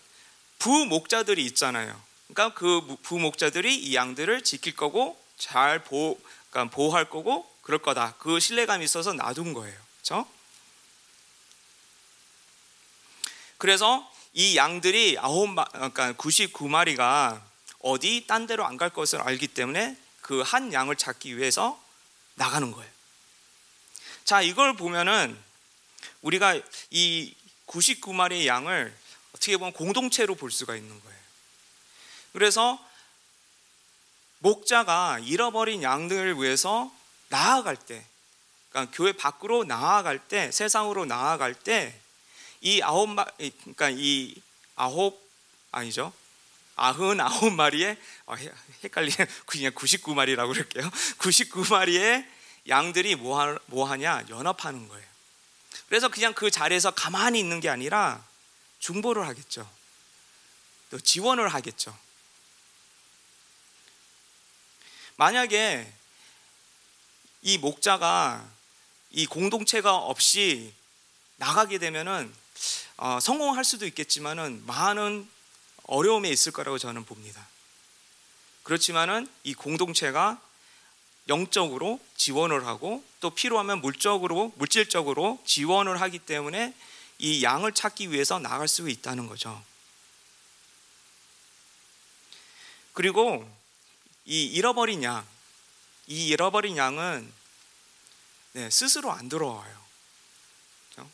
부목자들이 0.60 1.44
있잖아요. 1.46 2.00
그러니까 2.28 2.56
그 2.56 2.96
부목자들이 3.02 3.74
이 3.74 3.96
양들을 3.96 4.44
지킬 4.44 4.76
거고 4.76 5.20
잘 5.36 5.82
보호, 5.82 6.16
그러니까 6.50 6.72
보호할 6.74 7.10
거고 7.10 7.44
그럴 7.64 7.80
거다. 7.80 8.14
그 8.18 8.38
신뢰감이 8.40 8.84
있어서 8.84 9.12
놔둔 9.12 9.52
거예요. 9.54 9.78
그렇죠? 9.96 10.26
그래서 13.58 14.10
이 14.34 14.56
양들이 14.56 15.16
아홉 15.18 15.54
그러니까 15.72 16.12
99마리가 16.12 17.40
어디 17.80 18.26
딴 18.26 18.46
데로 18.46 18.64
안 18.64 18.76
갈 18.76 18.90
것을 18.90 19.20
알기 19.20 19.48
때문에 19.48 19.96
그 20.20 20.42
한 20.42 20.72
양을 20.72 20.96
찾기 20.96 21.36
위해서 21.36 21.82
나가는 22.34 22.70
거예요. 22.70 22.90
자, 24.24 24.40
이걸 24.42 24.74
보면은 24.76 25.38
우리가 26.22 26.60
이 26.90 27.34
99마리의 27.66 28.46
양을 28.46 28.94
어떻게 29.34 29.56
보면 29.56 29.72
공동체로 29.72 30.34
볼 30.34 30.50
수가 30.50 30.76
있는 30.76 31.00
거예요. 31.00 31.18
그래서 32.32 32.78
목자가 34.38 35.18
잃어버린 35.20 35.82
양들을 35.82 36.40
위해서 36.42 36.92
나아갈 37.34 37.76
때, 37.76 38.04
그러니까 38.70 38.96
교회 38.96 39.12
밖으로 39.12 39.64
나아갈 39.64 40.20
때, 40.20 40.52
세상으로 40.52 41.04
나아갈 41.04 41.52
때, 41.52 41.98
이 42.60 42.80
아홉 42.80 43.08
마, 43.08 43.24
그러니까 43.36 43.90
이 43.90 44.34
아홉 44.76 45.20
아니죠? 45.72 46.12
아흔 46.76 47.20
아홉 47.20 47.52
마리에 47.52 47.96
어, 48.26 48.34
헷갈리네 48.82 49.26
그냥 49.46 49.72
99 49.74 50.14
마리라고 50.14 50.52
그럴게요. 50.52 50.88
99 51.18 51.66
마리의 51.70 52.28
양들이 52.68 53.16
뭐, 53.16 53.58
뭐 53.66 53.88
하냐 53.88 54.24
연합하는 54.28 54.88
거예요. 54.88 55.06
그래서 55.88 56.08
그냥 56.08 56.32
그 56.34 56.50
자리에서 56.50 56.92
가만히 56.92 57.38
있는 57.38 57.60
게 57.60 57.68
아니라 57.68 58.24
중보를 58.78 59.26
하겠죠. 59.26 59.68
또 60.90 60.98
지원을 60.98 61.48
하겠죠. 61.48 61.96
만약에 65.16 65.92
이 67.44 67.58
목자가 67.58 68.42
이 69.10 69.26
공동체가 69.26 69.96
없이 69.96 70.72
나가게 71.36 71.78
되면은 71.78 72.34
어, 72.96 73.20
성공할 73.20 73.64
수도 73.64 73.86
있겠지만은 73.86 74.64
많은 74.66 75.28
어려움에 75.84 76.30
있을 76.30 76.52
거라고 76.52 76.78
저는 76.78 77.04
봅니다. 77.04 77.46
그렇지만은 78.62 79.28
이 79.42 79.52
공동체가 79.52 80.40
영적으로 81.28 82.00
지원을 82.16 82.66
하고 82.66 83.04
또 83.20 83.28
필요하면 83.28 83.82
물적으로 83.82 84.54
물질적으로 84.56 85.38
지원을 85.44 86.00
하기 86.00 86.20
때문에 86.20 86.74
이 87.18 87.42
양을 87.42 87.72
찾기 87.72 88.10
위해서 88.10 88.38
나갈 88.38 88.68
수 88.68 88.88
있다는 88.88 89.26
거죠. 89.26 89.62
그리고 92.94 93.46
이 94.24 94.46
잃어버린 94.46 95.02
양, 95.02 95.26
이 96.06 96.28
잃어버린 96.28 96.76
양은 96.76 97.32
네, 98.52 98.70
스스로 98.70 99.10
안 99.10 99.28
들어와요. 99.28 99.84
그렇죠? 100.92 101.10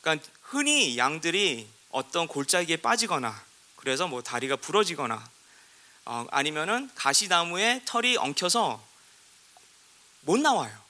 그러니까 0.00 0.28
흔히 0.42 0.98
양들이 0.98 1.68
어떤 1.90 2.26
골짜기에 2.26 2.78
빠지거나 2.78 3.44
그래서 3.76 4.06
뭐 4.06 4.22
다리가 4.22 4.56
부러지거나 4.56 5.30
어, 6.06 6.26
아니면은 6.30 6.90
가시나무에 6.94 7.82
털이 7.84 8.16
엉켜서 8.16 8.84
못 10.22 10.38
나와요. 10.38 10.84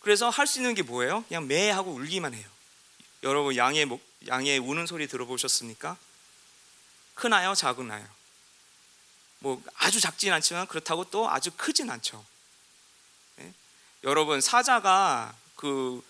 그래서 0.00 0.30
할 0.30 0.46
수 0.46 0.60
있는 0.60 0.74
게 0.74 0.82
뭐예요? 0.82 1.24
그냥 1.24 1.46
매 1.46 1.68
하고 1.70 1.90
울기만 1.92 2.32
해요. 2.32 2.48
여러분 3.22 3.56
양의 3.56 3.86
양의 4.28 4.58
우는 4.58 4.86
소리 4.86 5.08
들어보셨습니까? 5.08 5.96
크나요, 7.14 7.54
작으나요? 7.54 8.06
뭐 9.40 9.62
아주 9.76 10.00
작진 10.00 10.32
않지만 10.32 10.66
그렇다고 10.66 11.04
또 11.04 11.28
아주 11.30 11.50
크진 11.56 11.90
않죠. 11.90 12.24
네? 13.36 13.52
여러분 14.04 14.40
사자가 14.40 15.34
그 15.56 16.02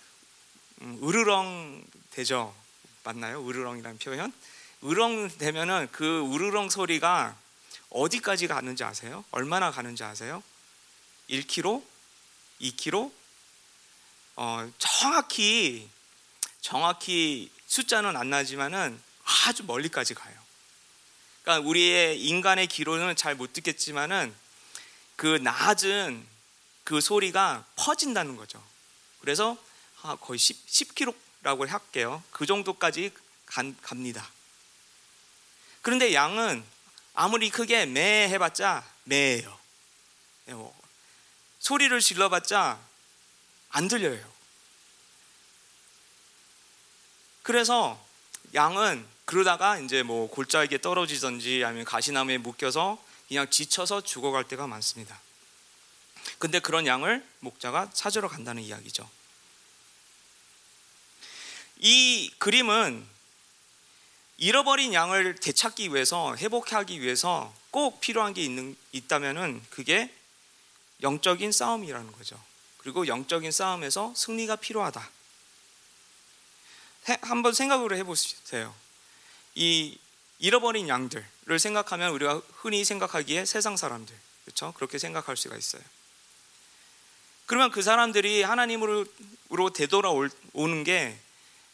음, 0.83 1.01
으르렁 1.03 1.85
되죠? 2.11 2.55
맞나요? 3.05 3.47
으르렁이라는 3.47 3.99
표현? 3.99 4.33
으렁 4.85 5.39
되면은 5.39 5.89
그 5.93 6.31
으르렁 6.33 6.71
소리가 6.71 7.37
어디까지 7.91 8.47
가는지 8.49 8.85
아세요? 8.85 9.25
얼마나 9.31 9.71
가는지 9.71 10.05
아세요? 10.05 10.43
1km, 11.31 11.83
2km, 12.61 13.13
어, 14.37 14.71
정확히 14.79 15.89
정확히 16.61 17.51
숫자는 17.67 18.17
안 18.17 18.31
나지만은 18.31 19.01
아주 19.47 19.65
멀리까지 19.65 20.15
가요. 20.15 20.46
그러니까 21.47 21.69
우리의 21.69 22.21
인간의 22.21 22.67
귀로는 22.67 23.15
잘 23.15 23.37
못 23.37 23.53
듣겠지만은 23.53 24.35
그 25.15 25.39
낮은 25.43 26.27
그 26.83 27.01
소리가 27.01 27.65
퍼진다는 27.77 28.37
거죠. 28.37 28.61
그래서 29.21 29.57
거의 30.23 30.39
10, 30.41 30.67
10km라고 30.67 31.69
할게요. 31.69 32.23
그 32.33 32.47
정도까지 32.47 33.13
간, 33.47 33.77
갑니다. 33.81 34.29
그런데 35.83 36.13
양은 36.13 36.65
아무리 37.15 37.49
크게 37.51 37.87
매 37.87 38.29
해봤자 38.29 38.85
매예요. 39.05 39.57
예, 40.49 40.53
뭐 40.55 40.77
소리를 41.61 41.99
질러봤자 42.01 42.81
안 43.71 43.87
들려요. 43.87 44.33
그래서 47.45 48.05
양은 48.53 49.16
그러다가 49.27 49.79
이제 49.79 50.03
뭐 50.03 50.31
골짜기에 50.31 50.79
떨어지든지 50.79 51.65
아니면 51.65 51.85
가시나무에 51.85 52.39
묶여서 52.39 53.05
그냥 53.29 53.51
지쳐서 53.51 54.01
죽어갈 54.03 54.45
때가 54.45 54.67
많습니다. 54.67 55.21
근데 56.39 56.61
그런 56.61 56.87
양을 56.87 57.27
목자가 57.41 57.91
찾으러 57.93 58.29
간다는 58.29 58.63
이야기죠. 58.63 59.09
이 61.79 62.31
그림은 62.39 63.07
잃어버린 64.39 64.95
양을 64.95 65.37
되찾기 65.37 65.93
위해서 65.93 66.37
회복하기 66.37 67.01
위해서 67.01 67.53
꼭 67.71 68.01
필요한 68.01 68.33
게 68.33 68.43
있는 68.43 68.77
있다면은 68.93 69.63
그게 69.71 70.15
영적인 71.03 71.51
싸움이라는 71.53 72.13
거죠. 72.13 72.41
그리고 72.79 73.09
영적인 73.09 73.51
싸움에서 73.51 74.15
승리가 74.15 74.57
필요하다. 74.57 75.11
한번 77.23 77.53
생각을 77.53 77.97
해보세요. 77.97 78.75
이 79.57 79.99
잃어버린 80.39 80.87
양들을 80.87 81.59
생각하면 81.59 82.13
우리가 82.13 82.43
흔히 82.57 82.85
생각하기에 82.85 83.47
세상 83.47 83.77
사람들, 83.77 84.15
그렇죠? 84.45 84.73
그렇게 84.73 84.99
생각할 84.99 85.37
수가 85.37 85.57
있어요. 85.57 85.83
그러면 87.47 87.71
그 87.71 87.81
사람들이 87.81 88.43
하나님으로 88.43 89.07
되돌아오는 89.75 90.85
게 90.85 91.19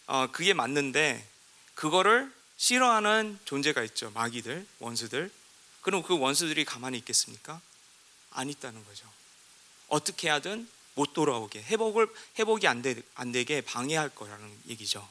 어, 0.07 0.29
그게 0.31 0.55
맞는데 0.55 1.27
그거를 1.75 2.33
싫어하는 2.57 3.39
존재가 3.45 3.83
있죠. 3.85 4.11
마귀들, 4.13 4.65
원수들. 4.79 5.31
그럼 5.81 6.03
그 6.03 6.17
원수들이 6.17 6.65
가만히 6.65 6.99
있겠습니까? 6.99 7.61
안 8.31 8.49
있다는 8.49 8.85
거죠. 8.85 9.07
어떻게 9.89 10.29
하든 10.29 10.69
못 10.95 11.15
돌아오게 11.15 11.63
회복을 11.63 12.07
회복이 12.39 12.69
안, 12.69 12.83
되, 12.83 12.95
안 13.15 13.33
되게 13.33 13.61
방해할 13.63 14.11
거라는 14.11 14.57
얘기죠. 14.69 15.09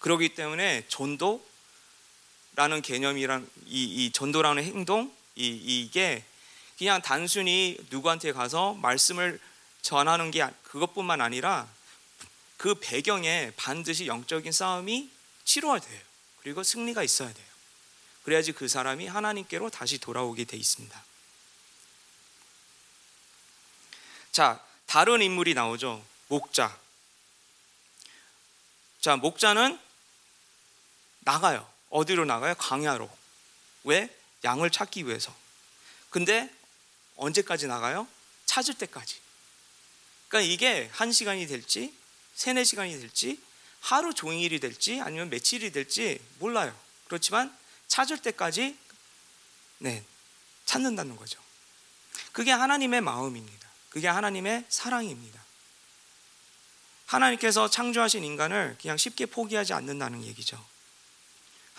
그렇기 0.00 0.34
때문에 0.34 0.84
전도 0.88 1.51
라는 2.54 2.82
개념이란 2.82 3.48
이, 3.66 3.84
이 3.84 4.12
전도라는 4.12 4.62
행동 4.62 5.14
이, 5.36 5.46
이게 5.48 6.24
그냥 6.76 7.00
단순히 7.00 7.78
누구한테 7.90 8.32
가서 8.32 8.74
말씀을 8.74 9.40
전하는 9.80 10.30
게 10.30 10.46
그것뿐만 10.64 11.20
아니라 11.20 11.68
그 12.56 12.74
배경에 12.74 13.52
반드시 13.56 14.06
영적인 14.06 14.52
싸움이 14.52 15.10
치러야 15.44 15.80
돼요. 15.80 16.00
그리고 16.42 16.62
승리가 16.62 17.02
있어야 17.02 17.32
돼요. 17.32 17.46
그래야지 18.24 18.52
그 18.52 18.68
사람이 18.68 19.06
하나님께로 19.06 19.70
다시 19.70 19.98
돌아오게 19.98 20.44
돼 20.44 20.56
있습니다. 20.56 21.04
자, 24.30 24.64
다른 24.86 25.22
인물이 25.22 25.54
나오죠. 25.54 26.04
목자. 26.28 26.78
자, 29.00 29.16
목자는 29.16 29.78
나가요. 31.20 31.71
어디로 31.92 32.24
나가요? 32.24 32.54
광야로. 32.54 33.08
왜? 33.84 34.08
양을 34.44 34.70
찾기 34.70 35.06
위해서. 35.06 35.32
근데 36.10 36.50
언제까지 37.16 37.66
나가요? 37.66 38.08
찾을 38.46 38.74
때까지. 38.74 39.20
그러니까 40.28 40.52
이게 40.52 40.88
한 40.92 41.12
시간이 41.12 41.46
될지, 41.46 41.94
세네 42.34 42.64
시간이 42.64 42.98
될지, 42.98 43.40
하루 43.80 44.14
종일이 44.14 44.58
될지, 44.58 45.00
아니면 45.00 45.28
며칠이 45.28 45.70
될지 45.70 46.20
몰라요. 46.38 46.74
그렇지만 47.06 47.56
찾을 47.88 48.18
때까지 48.18 48.76
네, 49.78 50.02
찾는다는 50.64 51.16
거죠. 51.16 51.40
그게 52.32 52.52
하나님의 52.52 53.02
마음입니다. 53.02 53.68
그게 53.90 54.08
하나님의 54.08 54.64
사랑입니다. 54.70 55.44
하나님께서 57.06 57.68
창조하신 57.68 58.24
인간을 58.24 58.78
그냥 58.80 58.96
쉽게 58.96 59.26
포기하지 59.26 59.74
않는다는 59.74 60.24
얘기죠. 60.24 60.71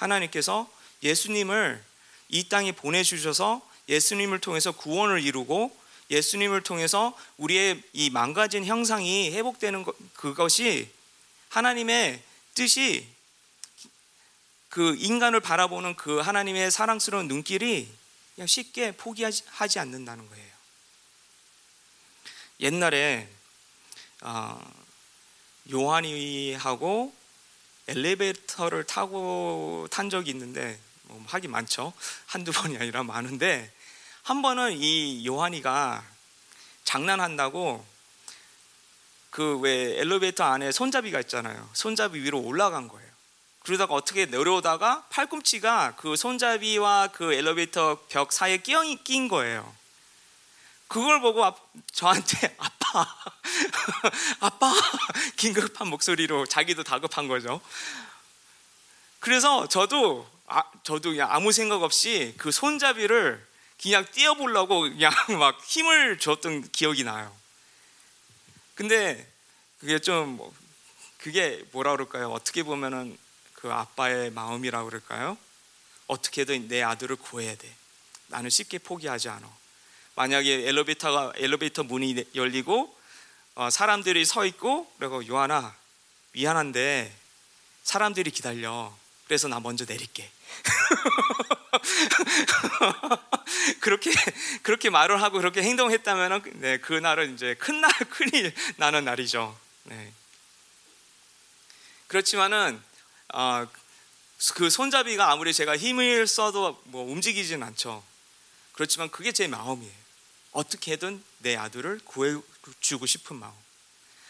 하나님께서 0.03 0.69
예수님을 1.01 1.83
이 2.29 2.49
땅에 2.49 2.71
보내주셔서 2.71 3.61
예수님을 3.89 4.39
통해서 4.39 4.71
구원을 4.71 5.23
이루고 5.23 5.75
예수님을 6.09 6.61
통해서 6.61 7.17
우리의 7.37 7.81
이 7.93 8.09
망가진 8.09 8.65
형상이 8.65 9.31
회복되는 9.31 9.83
것, 9.83 9.95
그것이 10.13 10.89
하나님의 11.49 12.21
뜻이 12.53 13.07
그 14.69 14.95
인간을 14.97 15.39
바라보는 15.39 15.95
그 15.95 16.19
하나님의 16.19 16.71
사랑스러운 16.71 17.27
눈길이 17.27 17.89
그냥 18.35 18.47
쉽게 18.47 18.91
포기하지 18.93 19.79
않는다는 19.79 20.27
거예요. 20.29 20.53
옛날에 22.59 23.29
어, 24.21 24.59
요한이하고 25.71 27.13
엘리베이터를 27.87 28.85
타고 28.85 29.87
탄 29.91 30.09
적이 30.09 30.31
있는데 30.31 30.79
뭐 31.03 31.23
하기 31.27 31.47
많죠. 31.47 31.93
한두 32.25 32.51
번이 32.53 32.77
아니라 32.77 33.03
많은데 33.03 33.71
한 34.23 34.41
번은 34.41 34.73
이 34.77 35.25
요한이가 35.25 36.03
장난한다고 36.83 37.85
그 39.33 39.59
왜 39.61 39.99
엘리베이터 39.99 40.43
안에 40.43 40.71
손잡이가 40.71 41.19
있잖아요. 41.21 41.67
손잡이 41.73 42.19
위로 42.19 42.39
올라간 42.39 42.87
거예요. 42.87 43.09
그러다가 43.63 43.95
어떻게 43.95 44.25
내려오다가 44.27 45.07
팔꿈치가 45.09 45.95
그 45.95 46.15
손잡이와 46.15 47.07
그 47.07 47.33
엘리베이터 47.33 47.97
벽 48.09 48.31
사이에 48.31 48.57
끼어 48.57 48.83
낀 49.03 49.27
거예요. 49.27 49.73
그걸 50.87 51.21
보고 51.21 51.43
아, 51.43 51.55
저한테 51.91 52.55
아빠, 52.59 53.07
아빠 54.39 54.73
긴급한 55.37 55.87
목소리로 55.87 56.45
자기도 56.45 56.83
다급한 56.83 57.27
거죠. 57.27 57.61
그래서 59.19 59.67
저도 59.67 60.29
아, 60.47 60.63
저도 60.83 61.11
그냥 61.11 61.31
아무 61.31 61.51
생각 61.51 61.81
없이 61.81 62.35
그 62.37 62.51
손잡이를 62.51 63.45
그냥 63.81 64.05
띄어보려고 64.11 64.81
그냥 64.81 65.11
막 65.39 65.59
힘을 65.63 66.19
줬던 66.19 66.69
기억이 66.71 67.03
나요. 67.03 67.35
근데 68.75 69.29
그게 69.79 69.99
좀 69.99 70.37
뭐- 70.37 70.53
그게 71.17 71.63
뭐라 71.71 71.91
그럴까요? 71.93 72.31
어떻게 72.31 72.63
보면은 72.63 73.17
그 73.53 73.71
아빠의 73.71 74.31
마음이라 74.31 74.83
그럴까요? 74.83 75.37
어떻게든 76.07 76.67
내 76.67 76.83
아들을 76.83 77.15
구해야 77.15 77.55
돼. 77.55 77.73
나는 78.27 78.49
쉽게 78.49 78.77
포기하지 78.77 79.29
않아. 79.29 79.49
만약에 80.15 80.67
엘리베이터가 80.67 81.33
엘리베이터 81.35 81.83
문이 81.83 82.13
내- 82.13 82.25
열리고 82.35 82.95
어, 83.55 83.69
사람들이 83.69 84.25
서 84.25 84.45
있고 84.45 84.91
그리고 84.99 85.25
요한아 85.27 85.75
미안한데 86.33 87.13
사람들이 87.83 88.31
기다려. 88.31 88.95
그래서 89.25 89.47
나 89.47 89.59
먼저 89.59 89.85
내릴게. 89.85 90.29
그렇게 93.79 94.11
그렇게 94.61 94.89
말을 94.89 95.21
하고 95.21 95.37
그렇게 95.37 95.61
행동했다면은 95.63 96.41
네, 96.61 96.77
그날은 96.77 97.33
이제 97.35 97.55
큰날 97.55 97.91
큰일 98.09 98.53
나는 98.77 99.05
날이죠. 99.05 99.57
네. 99.83 100.11
그렇지만은 102.07 102.81
어, 103.33 103.67
그 104.55 104.69
손잡이가 104.69 105.31
아무리 105.31 105.53
제가 105.53 105.77
힘을 105.77 106.27
써도 106.27 106.81
뭐 106.85 107.09
움직이진 107.11 107.63
않죠. 107.63 108.03
그렇지만 108.73 109.09
그게 109.09 109.31
제 109.31 109.47
마음이에요. 109.47 110.02
어떻게든 110.53 111.23
내 111.39 111.57
아들을 111.57 111.99
구해주고 112.05 113.05
싶은 113.05 113.35
마음. 113.35 113.51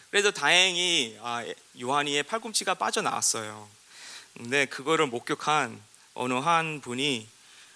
그래도 0.09 0.31
다행히 0.31 1.17
아, 1.21 1.43
요한이의 1.79 2.23
팔꿈치가 2.23 2.73
빠져나왔어요. 2.75 3.69
근데 4.36 4.65
그거를 4.65 5.07
목격한 5.07 5.81
어느 6.13 6.33
한 6.33 6.81
분이 6.81 7.27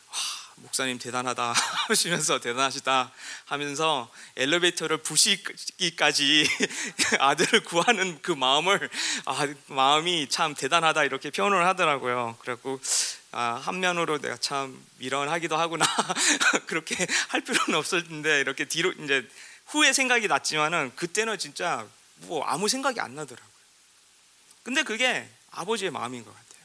와, 0.07 0.15
목사님 0.55 0.97
대단하다 0.97 1.53
하시면서 1.87 2.39
대단하시다 2.39 3.11
하면서 3.45 4.11
엘리베이터를 4.35 4.97
부시기까지 4.97 6.47
아들을 7.19 7.63
구하는 7.63 8.19
그 8.21 8.31
마음을 8.31 8.89
아, 9.25 9.47
마음이 9.67 10.29
참 10.29 10.55
대단하다 10.55 11.03
이렇게 11.03 11.31
표현을 11.31 11.65
하더라고요. 11.65 12.37
그래갖고 12.39 12.79
아, 13.39 13.53
한면으로 13.63 14.17
내가 14.17 14.35
참 14.37 14.83
미련하기도 14.97 15.55
하구나 15.55 15.85
그렇게 16.65 17.05
할 17.27 17.41
필요는 17.41 17.75
없을 17.75 18.03
텐데 18.03 18.39
이렇게 18.39 18.65
뒤로 18.65 18.91
이제 18.93 19.29
후에 19.67 19.93
생각이 19.93 20.27
났지만은 20.27 20.91
그때는 20.95 21.37
진짜 21.37 21.85
뭐 22.21 22.43
아무 22.45 22.67
생각이 22.67 22.99
안 22.99 23.13
나더라고요. 23.13 23.53
근데 24.63 24.81
그게 24.81 25.29
아버지의 25.51 25.91
마음인 25.91 26.25
것 26.25 26.31
같아요. 26.31 26.63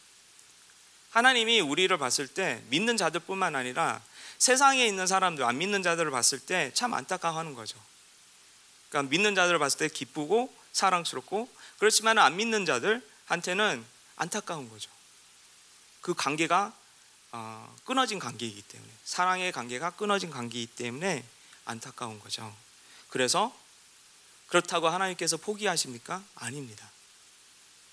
하나님이 1.10 1.60
우리를 1.60 1.94
봤을 1.98 2.26
때 2.26 2.62
믿는 2.68 2.96
자들뿐만 2.96 3.54
아니라 3.54 4.00
세상에 4.38 4.86
있는 4.86 5.06
사람들 5.06 5.44
안 5.44 5.58
믿는 5.58 5.82
자들을 5.82 6.10
봤을 6.10 6.38
때 6.38 6.70
참 6.72 6.94
안타까워하는 6.94 7.52
거죠. 7.52 7.78
그러니까 8.88 9.10
믿는 9.10 9.34
자들을 9.34 9.58
봤을 9.58 9.78
때 9.78 9.88
기쁘고 9.88 10.50
사랑스럽고 10.72 11.50
그렇지만 11.78 12.16
안 12.16 12.36
믿는 12.36 12.64
자들한테는 12.64 13.84
안타까운 14.16 14.70
거죠. 14.70 14.90
그 16.02 16.14
관계가 16.14 16.76
어, 17.34 17.76
끊어진 17.84 18.18
관계이기 18.18 18.60
때문에 18.60 18.92
사랑의 19.04 19.52
관계가 19.52 19.90
끊어진 19.92 20.30
관계이기 20.30 20.74
때문에 20.74 21.24
안타까운 21.64 22.20
거죠. 22.20 22.54
그래서 23.08 23.56
그렇다고 24.48 24.88
하나님께서 24.88 25.38
포기하십니까? 25.38 26.22
아닙니다. 26.34 26.90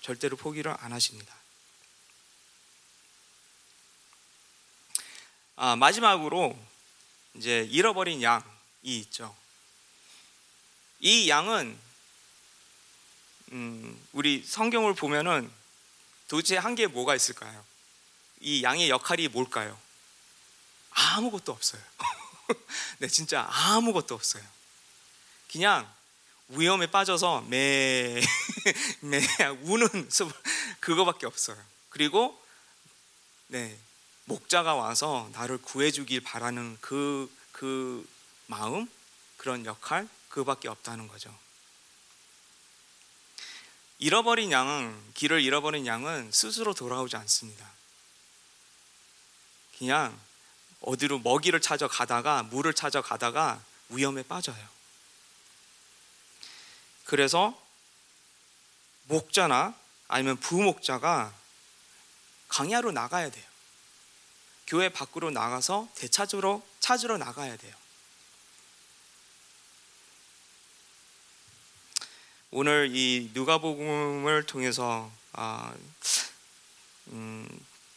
절대로 0.02 0.36
포기를 0.36 0.74
안 0.78 0.92
하십니다. 0.92 1.34
아, 5.56 5.76
마지막으로 5.76 6.58
이제 7.34 7.66
잃어버린 7.70 8.22
양이 8.22 8.42
있죠. 8.82 9.34
이 11.00 11.28
양은 11.28 11.78
음, 13.52 14.06
우리 14.12 14.44
성경을 14.44 14.94
보면은 14.94 15.50
도대체 16.28 16.56
한게 16.56 16.86
뭐가 16.86 17.14
있을까요? 17.14 17.69
이 18.40 18.62
양의 18.62 18.88
역할이 18.90 19.28
뭘까요? 19.28 19.78
아무것도 20.90 21.52
없어요. 21.52 21.82
네, 22.98 23.08
진짜 23.08 23.46
아무것도 23.50 24.14
없어요. 24.14 24.42
그냥 25.52 25.90
위험에 26.48 26.90
빠져서 26.90 27.42
매, 27.42 28.20
매 29.00 29.20
우는 29.62 30.10
소- 30.10 30.30
그거밖에 30.80 31.26
없어요. 31.26 31.56
그리고 31.90 32.40
네 33.48 33.78
목자가 34.24 34.74
와서 34.74 35.28
나를 35.32 35.58
구해주길 35.58 36.20
바라는 36.22 36.78
그, 36.80 37.32
그 37.52 38.08
마음, 38.46 38.88
그런 39.36 39.66
역할, 39.66 40.08
그밖에 40.28 40.68
없다는 40.68 41.08
거죠. 41.08 41.36
잃어버린 43.98 44.50
양은, 44.50 45.12
길을 45.14 45.42
잃어버린 45.42 45.86
양은 45.86 46.30
스스로 46.32 46.72
돌아오지 46.74 47.16
않습니다. 47.16 47.70
그냥 49.80 50.20
어디로 50.82 51.20
먹이를 51.20 51.62
찾아 51.62 51.88
가다가, 51.88 52.42
물을 52.42 52.74
찾아 52.74 53.00
가다가 53.00 53.62
위험에 53.88 54.22
빠져요. 54.22 54.68
그래서 57.04 57.58
목자나 59.04 59.74
아니면 60.06 60.36
부목자가 60.36 61.34
강야로 62.48 62.92
나가야 62.92 63.30
돼요. 63.30 63.44
교회 64.66 64.90
밖으로 64.90 65.30
나가서 65.30 65.88
되찾으러 65.94 66.62
찾으러 66.78 67.16
나가야 67.16 67.56
돼요. 67.56 67.74
오늘 72.50 72.90
이 72.94 73.30
누가복음을 73.32 74.44
통해서 74.44 75.10
아, 75.32 75.74
음, 77.08 77.48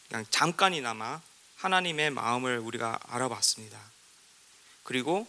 그냥 0.08 0.24
잠깐이나마 0.30 1.20
하나님의 1.64 2.10
마음을 2.10 2.58
우리가 2.58 3.00
알아봤습니다. 3.06 3.80
그리고 4.82 5.26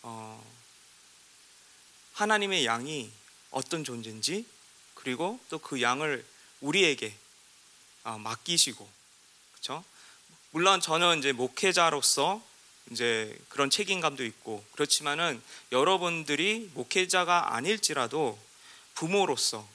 어, 0.00 0.42
하나님의 2.14 2.64
양이 2.64 3.12
어떤 3.50 3.84
존재인지 3.84 4.46
그리고 4.94 5.38
또 5.50 5.58
그 5.58 5.82
양을 5.82 6.24
우리에게 6.62 7.14
어, 8.04 8.16
맡기시고 8.16 8.88
그렇죠? 9.52 9.84
물론 10.52 10.80
저는 10.80 11.18
이제 11.18 11.32
목회자로서 11.32 12.42
이제 12.90 13.38
그런 13.50 13.68
책임감도 13.68 14.24
있고 14.24 14.64
그렇지만은 14.72 15.42
여러분들이 15.72 16.70
목회자가 16.72 17.54
아닐지라도 17.54 18.38
부모로서 18.94 19.68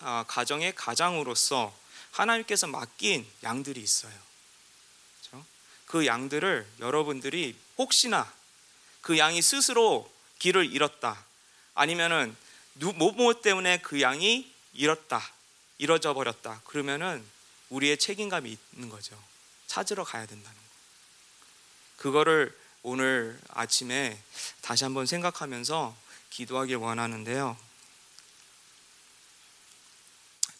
아, 0.00 0.24
가정의 0.26 0.74
가장으로서 0.74 1.72
하나님께서 2.10 2.66
맡긴 2.66 3.24
양들이 3.44 3.80
있어요. 3.80 4.27
그 5.88 6.06
양들을 6.06 6.66
여러분들이 6.80 7.56
혹시나 7.78 8.30
그 9.00 9.18
양이 9.18 9.40
스스로 9.42 10.10
길을 10.38 10.70
잃었다 10.72 11.24
아니면은 11.74 12.36
누- 12.76 12.92
뭐뭐 12.92 13.40
때문에 13.40 13.78
그 13.78 14.00
양이 14.02 14.52
잃었다 14.74 15.32
잃어져 15.78 16.12
버렸다 16.12 16.60
그러면은 16.64 17.24
우리의 17.70 17.98
책임감이 17.98 18.56
있는 18.74 18.88
거죠. 18.90 19.20
찾으러 19.66 20.04
가야 20.04 20.26
된다는 20.26 20.56
거. 20.56 20.62
그거를 21.96 22.56
오늘 22.82 23.38
아침에 23.48 24.20
다시 24.60 24.84
한번 24.84 25.06
생각하면서 25.06 25.96
기도하길 26.30 26.76
원하는데요. 26.76 27.56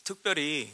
특별히 0.04 0.72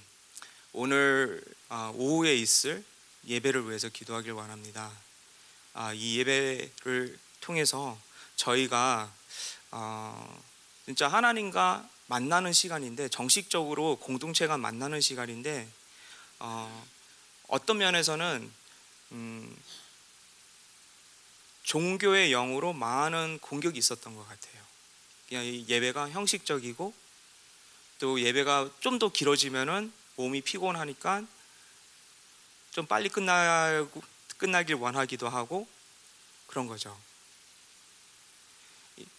오늘 0.73 1.43
아, 1.69 1.93
오후에 1.95 2.35
있을 2.37 2.85
예배를 3.27 3.67
위해서 3.69 3.89
기도하길 3.89 4.33
원합니다. 4.33 4.91
아, 5.73 5.93
이 5.93 6.19
예배를 6.19 7.19
통해서 7.41 7.99
저희가 8.37 9.13
어, 9.71 10.43
진짜 10.85 11.09
하나님과 11.09 11.89
만나는 12.07 12.53
시간인데 12.53 13.09
정식적으로 13.09 13.97
공동체가 13.97 14.59
만나는 14.59 15.01
시간인데 15.01 15.69
어, 16.39 16.87
어떤 17.49 17.79
면에서는 17.79 18.53
음, 19.13 19.57
종교의 21.63 22.31
영으로 22.31 22.73
많은 22.73 23.39
공격이 23.41 23.79
있었던 23.79 24.15
것 24.15 24.29
같아요. 24.29 24.63
그냥 25.29 25.45
이 25.45 25.65
예배가 25.67 26.11
형식적이고 26.11 26.93
또 27.99 28.21
예배가 28.21 28.71
좀 28.81 28.99
더 28.99 29.09
길어지면은 29.09 29.93
몸이 30.17 30.43
피곤하니까 30.43 31.25
좀 32.75 32.87
빨리 32.87 33.09
끝나고 33.09 34.03
끝나길 34.37 34.75
원하기도 34.75 35.29
하고 35.29 35.69
그런 36.49 36.67
거죠. 36.67 36.99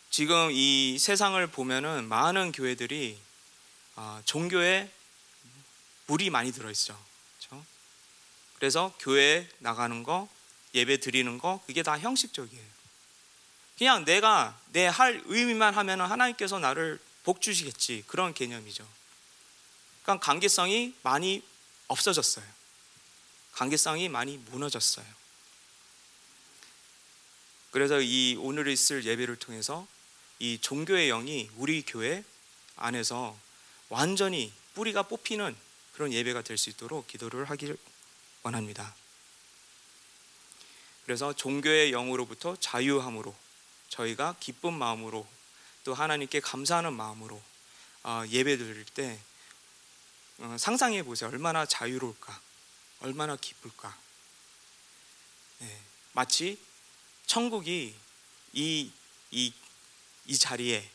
지금 0.10 0.50
이 0.52 0.98
세상을 1.00 1.48
보면은 1.48 2.04
많은 2.06 2.52
교회들이 2.52 3.18
아, 3.96 4.22
종교에 4.26 4.92
물이 6.08 6.30
많이 6.32 6.52
들어 6.52 6.70
있죠. 6.72 7.02
그렇죠? 7.38 7.66
그래서 8.56 8.94
교회 9.00 9.48
나가는 9.60 10.04
거, 10.04 10.28
예배 10.74 11.00
드리는 11.00 11.38
거 11.38 11.62
그게 11.66 11.82
다 11.82 11.98
형식적이에요. 11.98 12.76
그냥 13.78 14.04
내가 14.04 14.60
내 14.74 14.88
할 14.88 15.22
의미만 15.28 15.74
하면 15.76 16.02
하나님께서 16.02 16.60
나를 16.60 17.00
복 17.24 17.42
주시겠지 17.42 18.04
그런 18.08 18.34
개념이죠. 18.34 18.86
그러니까 20.04 20.26
관계성이 20.26 20.94
많이 21.04 21.42
없어졌어요. 21.88 22.55
관계성이 23.56 24.10
많이 24.10 24.38
무너졌어요. 24.38 25.06
그래서 27.72 28.00
이 28.00 28.38
오늘 28.40 28.68
있을 28.68 29.06
예배를 29.06 29.38
통해서 29.38 29.88
이 30.40 30.60
종교의 30.60 31.10
영이 31.10 31.50
우리 31.56 31.82
교회 31.82 32.24
안에서 32.76 33.38
완전히 33.90 34.54
뿌리가 34.74 35.04
뽑히는 35.04 35.56
그런 35.94 36.12
예배가 36.12 36.42
될 36.42 36.58
수 36.58 36.70
있도록 36.70 37.08
기도를 37.08 37.50
하길 37.50 37.78
원합니다. 38.44 38.96
그래서 41.06 41.34
종교의 41.34 41.92
영으로부터 41.92 42.56
자유함으로 42.60 43.36
저희가 43.90 44.36
기쁜 44.40 44.74
마음으로 44.74 45.26
또 45.84 45.94
하나님께 45.94 46.40
감사하는 46.40 46.94
마음으로 46.94 47.42
어, 48.04 48.24
예배 48.28 48.58
드릴 48.58 48.86
때 48.86 49.20
어, 50.40 50.56
상상해 50.60 51.04
보세요. 51.04 51.30
얼마나 51.30 51.66
자유로울까, 51.66 52.42
얼마나 53.00 53.36
기쁠까. 53.36 53.98
네, 55.60 55.82
마치 56.14 56.60
천국이 57.26 57.96
이, 58.54 58.92
이, 59.32 59.54
이 60.26 60.38
자리에 60.38 60.90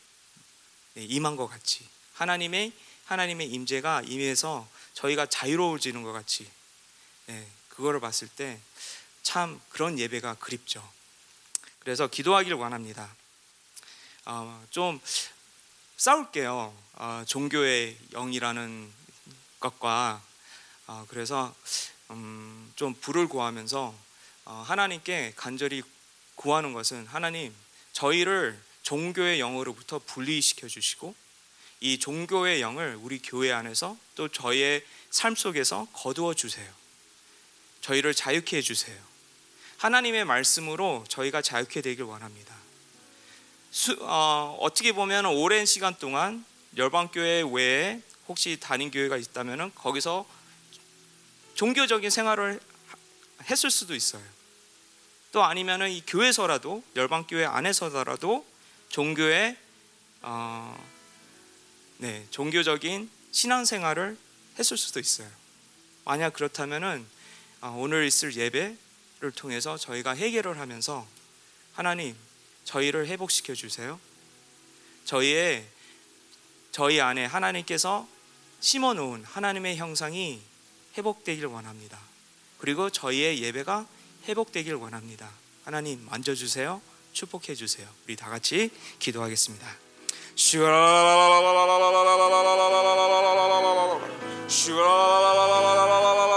네, 0.93 1.03
임한 1.03 1.35
것 1.35 1.47
같이 1.47 1.87
하나님의 2.13 2.73
하나님의 3.05 3.49
임재가 3.49 4.03
임해서 4.03 4.69
저희가 4.93 5.25
자유로워지는 5.25 6.03
것 6.03 6.11
같이 6.11 6.49
네, 7.27 7.47
그거를 7.69 7.99
봤을 7.99 8.27
때 8.27 8.59
참 9.23 9.61
그런 9.69 9.99
예배가 9.99 10.35
그립죠. 10.35 10.87
그래서 11.79 12.07
기도하기를 12.07 12.57
원합니다. 12.57 13.15
어, 14.25 14.63
좀 14.69 14.99
싸울게요. 15.97 16.75
어, 16.93 17.23
종교의 17.27 17.97
영이라는 18.13 18.91
것과 19.59 20.21
어, 20.91 21.05
그래서 21.07 21.55
음, 22.09 22.69
좀 22.75 22.93
불을 22.93 23.29
구하면서 23.29 23.95
어, 24.43 24.63
하나님께 24.67 25.31
간절히 25.37 25.83
구하는 26.35 26.73
것은 26.73 27.07
하나님 27.07 27.55
저희를 27.93 28.59
종교의 28.83 29.39
영으로부터 29.39 29.99
분리시켜 29.99 30.67
주시고 30.67 31.15
이 31.79 31.97
종교의 31.97 32.59
영을 32.59 32.97
우리 32.99 33.19
교회 33.19 33.53
안에서 33.53 33.95
또 34.15 34.27
저희의 34.27 34.85
삶 35.09 35.33
속에서 35.33 35.87
거두어 35.93 36.33
주세요. 36.33 36.69
저희를 37.79 38.13
자유케 38.13 38.57
해 38.57 38.61
주세요. 38.61 39.01
하나님의 39.77 40.25
말씀으로 40.25 41.05
저희가 41.07 41.41
자유케 41.41 41.81
되길 41.81 42.03
원합니다. 42.03 42.53
수, 43.71 43.97
어, 44.01 44.57
어떻게 44.59 44.91
보면 44.91 45.25
오랜 45.25 45.65
시간 45.65 45.97
동안 45.97 46.43
열방교회 46.75 47.45
외에 47.49 48.01
혹시 48.27 48.59
다닌 48.59 48.91
교회가 48.91 49.15
있다면 49.15 49.73
거기서 49.73 50.40
종교적인 51.55 52.09
생활을 52.09 52.59
했을 53.49 53.71
수도 53.71 53.95
있어요. 53.95 54.23
또 55.31 55.43
아니면 55.43 55.89
이 55.89 56.03
교회에서라도 56.05 56.83
열방 56.95 57.25
교회 57.27 57.45
안에서라도 57.45 58.45
종교의 58.89 59.57
어, 60.21 60.89
네, 61.97 62.27
종교적인 62.31 63.09
신앙생활을 63.31 64.17
했을 64.59 64.77
수도 64.77 64.99
있어요. 64.99 65.29
만약 66.03 66.33
그렇다면은 66.33 67.05
어, 67.61 67.75
오늘 67.77 68.05
있을 68.05 68.35
예배 68.35 68.75
를 69.21 69.29
통해서 69.29 69.77
저희가 69.77 70.15
해결을 70.15 70.57
하면서 70.59 71.07
하나님 71.73 72.15
저희를 72.65 73.05
회복시켜 73.05 73.53
주세요. 73.53 73.99
저희의 75.05 75.63
저희 76.71 76.99
안에 76.99 77.25
하나님께서 77.25 78.09
심어 78.61 78.95
놓은 78.95 79.23
하나님의 79.23 79.77
형상이 79.77 80.41
회복되길 80.97 81.45
원합니다. 81.45 81.99
그리고 82.57 82.89
저희의 82.89 83.41
예배가 83.41 83.87
회복되길 84.27 84.75
원합니다. 84.75 85.29
하나님 85.65 86.05
만져 86.05 86.35
주세요. 86.35 86.81
축복해 87.13 87.55
주세요. 87.55 87.87
우리 88.05 88.15
다 88.15 88.29
같이 88.29 88.69
기도하겠습니다. 88.99 89.67
네, 96.07 96.30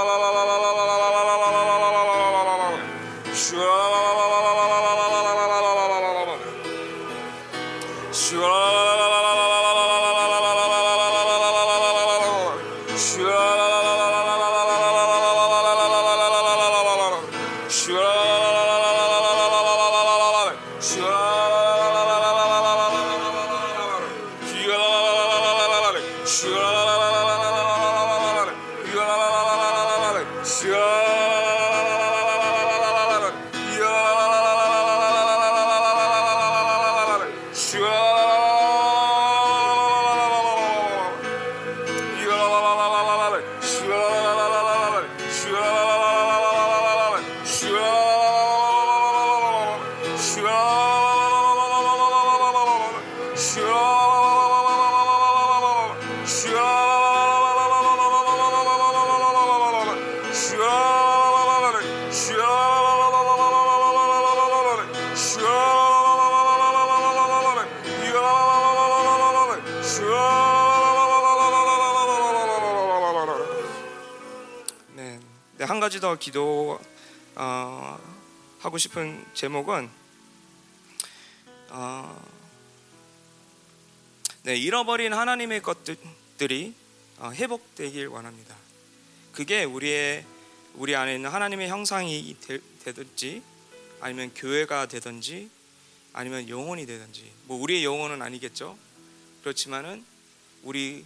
가지 75.84 76.00
더 76.00 76.16
기도 76.16 76.80
어, 77.34 78.00
하고 78.60 78.78
싶은 78.78 79.22
제목은 79.34 79.90
어, 81.68 82.26
네, 84.44 84.56
잃어버린 84.56 85.12
하나님의 85.12 85.60
것들이 85.60 86.74
어, 87.18 87.32
회복되길 87.34 88.06
원합니다. 88.06 88.56
그게 89.32 89.64
우리의 89.64 90.24
우리 90.76 90.96
안에 90.96 91.16
있는 91.16 91.28
하나님의 91.28 91.68
형상이 91.68 92.34
되, 92.40 92.60
되든지 92.84 93.42
아니면 94.00 94.32
교회가 94.34 94.86
되든지 94.86 95.50
아니면 96.14 96.48
영혼이 96.48 96.86
되든지 96.86 97.30
뭐 97.44 97.60
우리의 97.60 97.84
영혼은 97.84 98.22
아니겠죠. 98.22 98.78
그렇지만은 99.42 100.02
우리 100.62 101.04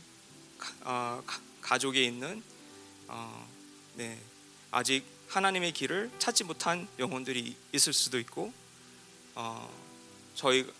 어, 0.85 1.21
가족에 1.63 2.05
있는 2.05 2.45
어, 3.09 3.49
네, 3.97 4.17
아직 4.71 5.05
하나님의 5.29 5.73
길을 5.73 6.11
찾지 6.19 6.45
못한 6.45 6.89
영혼들이 6.99 7.57
있을 7.73 7.93
수도 7.93 8.19
있고 8.19 8.53
어, 9.35 9.73
저희 10.35 10.71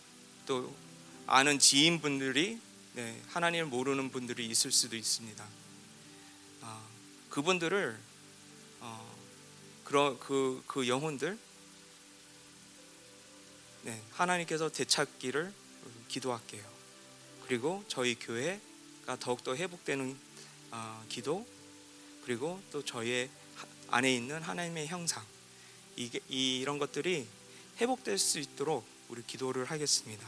또 0.45 0.75
아는 1.27 1.59
지인분들이 1.59 2.59
네, 2.93 3.21
하나님을 3.27 3.67
모르는 3.67 4.11
분들이 4.11 4.47
있을 4.47 4.71
수도 4.71 4.95
있습니다. 4.95 5.45
어, 6.61 6.87
그분들을 7.29 7.97
어, 8.81 9.15
그런 9.83 10.19
그, 10.19 10.63
그 10.67 10.87
영혼들 10.87 11.37
네, 13.83 14.01
하나님께서 14.11 14.69
되찾기를 14.69 15.53
기도할게요. 16.07 16.63
그리고 17.47 17.83
저희 17.87 18.15
교회가 18.15 19.17
더욱더 19.19 19.55
회복되는 19.55 20.17
어, 20.71 21.05
기도 21.09 21.47
그리고 22.25 22.61
또 22.71 22.83
저희의 22.83 23.29
안에 23.91 24.13
있는 24.13 24.41
하나님의 24.41 24.87
형상 24.87 25.23
이게 25.95 26.19
이런 26.29 26.77
것들이 26.77 27.27
회복될 27.81 28.17
수 28.17 28.39
있도록 28.39 28.85
우리 29.09 29.21
기도를 29.25 29.65
하겠습니다. 29.65 30.25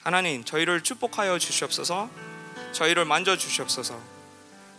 하나님, 0.00 0.44
저희를 0.44 0.82
축복하여 0.82 1.38
주시옵소서. 1.38 2.10
저희를 2.72 3.04
만져 3.04 3.36
주시옵소서. 3.36 4.00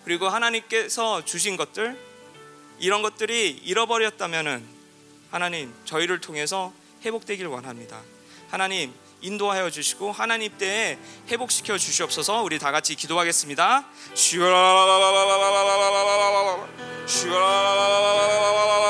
그리고 0.03 0.27
하나님께서 0.27 1.23
주신 1.25 1.57
것들 1.57 1.97
이런 2.79 3.01
것들이 3.01 3.49
잃어버렸다면은 3.51 4.65
하나님 5.29 5.73
저희를 5.85 6.19
통해서 6.21 6.73
회복되길 7.03 7.45
원합니다. 7.45 8.01
하나님 8.49 8.93
인도하여 9.21 9.69
주시고 9.69 10.11
하나님 10.11 10.57
때에 10.57 10.97
회복시켜 11.29 11.77
주시옵소서. 11.77 12.41
우리 12.41 12.59
다 12.59 12.71
같이 12.71 12.95
기도하겠습니다. 12.95 13.85
슈라 17.05 18.80